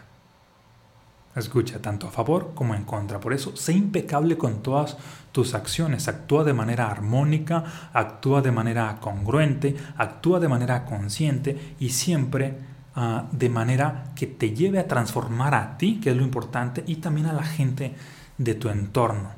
Escucha, 1.36 1.82
tanto 1.82 2.08
a 2.08 2.10
favor 2.10 2.54
como 2.56 2.74
en 2.74 2.86
contra. 2.86 3.20
Por 3.20 3.34
eso, 3.34 3.54
sé 3.54 3.74
impecable 3.74 4.38
con 4.38 4.64
todas 4.64 4.96
tus 5.34 5.56
acciones. 5.56 6.08
Actúa 6.08 6.46
de 6.46 6.54
manera 6.54 6.90
armónica, 6.90 7.66
actúa 7.92 8.42
de 8.42 8.54
manera 8.54 8.96
congruente, 9.02 9.76
actúa 9.98 10.40
de 10.40 10.48
manera 10.48 10.86
consciente 10.86 11.76
y 11.82 11.90
siempre 11.90 12.60
ah, 12.96 13.26
de 13.34 13.50
manera 13.50 14.14
que 14.16 14.26
te 14.26 14.56
lleve 14.56 14.80
a 14.80 14.88
transformar 14.88 15.54
a 15.54 15.78
ti, 15.78 16.00
que 16.02 16.12
es 16.12 16.16
lo 16.16 16.24
importante, 16.24 16.86
y 16.88 16.96
también 16.96 17.28
a 17.28 17.34
la 17.34 17.44
gente 17.44 17.96
de 18.38 18.56
tu 18.56 18.70
entorno. 18.70 19.32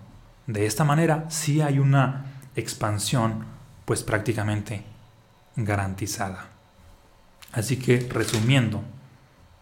De 0.45 0.67
esta 0.67 0.83
manera, 0.83 1.25
sí 1.29 1.59
hay 1.59 1.79
una 1.79 2.25
expansión, 2.55 3.45
pues 3.85 4.03
prácticamente 4.03 4.83
garantizada. 5.55 6.49
Así 7.51 7.77
que 7.77 8.07
resumiendo 8.07 8.83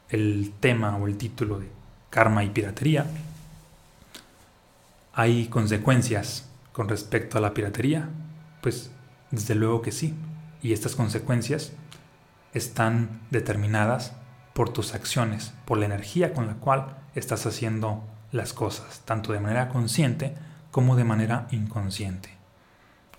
el 0.10 0.52
tema 0.60 0.98
o 0.98 1.08
el 1.08 1.18
título 1.18 1.60
de 1.60 1.70
karma 2.10 2.44
y 2.44 2.50
piratería, 2.50 3.06
¿hay 5.14 5.48
consecuencias 5.48 6.48
con 6.72 6.90
respecto 6.90 7.38
a 7.38 7.42
la 7.42 7.54
piratería? 7.54 8.10
Pues 8.62 8.92
desde 9.32 9.56
luego 9.56 9.82
que 9.82 9.92
sí. 9.92 10.16
Y 10.62 10.74
estas 10.74 10.96
consecuencias 10.96 11.72
están 12.54 13.22
determinadas 13.30 14.14
por 14.54 14.74
tus 14.74 14.94
acciones, 14.94 15.54
por 15.66 15.78
la 15.78 15.86
energía 15.86 16.34
con 16.34 16.48
la 16.48 16.56
cual 16.56 16.98
estás 17.16 17.46
haciendo 17.46 18.04
las 18.32 18.54
cosas, 18.54 19.02
tanto 19.06 19.32
de 19.32 19.40
manera 19.40 19.70
consciente 19.70 20.36
como 20.72 20.96
de 20.96 21.04
manera 21.04 21.48
inconsciente. 21.52 22.30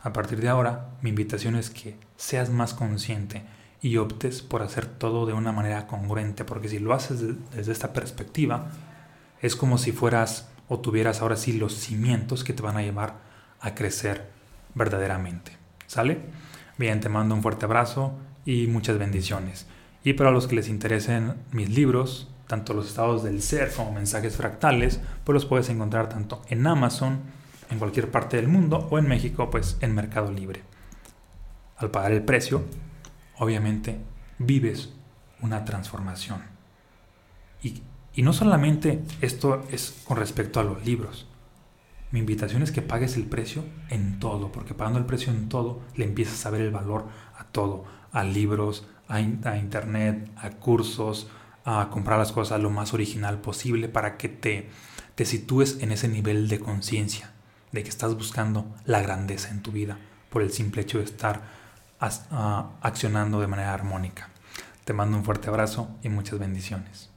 A 0.03 0.13
partir 0.13 0.41
de 0.41 0.49
ahora, 0.49 0.89
mi 1.03 1.11
invitación 1.11 1.57
es 1.57 1.71
que 1.71 1.97
seas 2.17 2.51
más 2.51 2.75
consciente 2.75 3.43
y 3.83 3.97
optes 3.97 4.43
por 4.43 4.63
hacer 4.63 4.87
todo 4.87 5.27
de 5.27 5.33
una 5.33 5.53
manera 5.53 5.87
congruente, 5.87 6.45
porque 6.45 6.69
si 6.69 6.79
lo 6.79 6.93
haces 6.93 7.21
desde 7.55 7.73
esta 7.73 7.93
perspectiva, 7.93 8.71
es 9.41 9.57
como 9.57 9.79
si 9.79 9.93
fueras 9.93 10.49
o 10.69 10.81
tuvieras 10.81 11.23
ahora 11.23 11.37
sí 11.37 11.53
los 11.53 11.75
cimientos 11.75 12.45
que 12.45 12.53
te 12.53 12.63
van 12.63 12.77
a 12.77 12.83
llevar 12.83 13.19
a 13.61 13.75
crecer 13.75 14.31
verdaderamente. 14.75 15.57
¿Sale? 15.87 16.21
Bien, 16.79 17.01
te 17.01 17.09
mando 17.09 17.35
un 17.35 17.43
fuerte 17.43 17.65
abrazo 17.65 18.15
y 18.45 18.67
muchas 18.67 18.99
bendiciones. 18.99 19.67
Y 20.05 20.15
para 20.15 20.31
los 20.31 20.47
que 20.47 20.57
les 20.57 20.69
interesen 20.69 21.35
mis 21.53 21.71
libros, 21.71 22.31
tanto 22.47 22.75
los 22.75 22.89
estados 22.89 23.23
del 23.23 23.43
ser 23.43 23.73
como 23.73 23.93
mensajes 23.93 24.37
fractales, 24.37 25.01
pues 25.25 25.35
los 25.35 25.47
puedes 25.47 25.69
encontrar 25.69 26.09
tanto 26.09 26.43
en 26.49 26.67
Amazon, 26.67 27.21
en 27.71 27.79
cualquier 27.79 28.11
parte 28.11 28.37
del 28.37 28.49
mundo 28.49 28.89
o 28.91 28.99
en 28.99 29.09
México, 29.09 29.51
pues 29.51 29.77
en 29.81 29.95
Mercado 29.95 30.33
Libre. 30.33 30.63
Al 31.77 31.91
pagar 31.91 32.13
el 32.13 32.23
precio, 32.23 32.65
obviamente 33.41 33.99
vives 34.39 34.91
una 35.41 35.65
transformación. 35.65 36.43
Y, 37.63 37.83
y 38.15 38.23
no 38.23 38.33
solamente 38.33 39.03
esto 39.21 39.67
es 39.73 40.03
con 40.05 40.19
respecto 40.19 40.61
a 40.61 40.65
los 40.65 40.85
libros. 40.85 41.27
Mi 42.13 42.21
invitación 42.21 42.63
es 42.63 42.71
que 42.71 42.83
pagues 42.83 43.17
el 43.17 43.25
precio 43.25 43.65
en 43.89 44.21
todo, 44.21 44.53
porque 44.53 44.75
pagando 44.75 44.99
el 44.99 45.07
precio 45.07 45.33
en 45.33 45.49
todo 45.49 45.81
le 45.97 46.05
empiezas 46.05 46.45
a 46.45 46.51
ver 46.51 46.61
el 46.61 46.71
valor 46.71 47.07
a 47.37 47.45
todo, 47.45 47.85
a 48.13 48.25
libros, 48.25 48.87
a, 49.09 49.17
a 49.17 49.57
internet, 49.57 50.31
a 50.37 50.51
cursos, 50.51 51.29
a 51.65 51.89
comprar 51.91 52.19
las 52.19 52.33
cosas 52.33 52.61
lo 52.61 52.71
más 52.71 52.93
original 52.93 53.41
posible 53.41 53.89
para 53.89 54.19
que 54.19 54.29
te, 54.29 54.69
te 55.15 55.25
sitúes 55.25 55.79
en 55.81 55.93
ese 55.93 56.09
nivel 56.09 56.49
de 56.49 56.61
conciencia 56.61 57.33
de 57.73 57.83
que 57.83 57.89
estás 57.89 58.15
buscando 58.17 58.67
la 58.85 59.01
grandeza 59.01 59.49
en 59.51 59.63
tu 59.63 59.73
vida 59.73 59.99
por 60.29 60.43
el 60.43 60.53
simple 60.53 60.83
hecho 60.83 60.99
de 60.99 61.05
estar 61.05 61.60
accionando 62.01 63.41
de 63.41 63.47
manera 63.47 63.75
armónica. 63.75 64.29
Te 64.85 64.93
mando 64.93 65.17
un 65.17 65.25
fuerte 65.25 65.49
abrazo 65.49 65.89
y 66.03 66.09
muchas 66.09 66.39
bendiciones. 66.39 67.10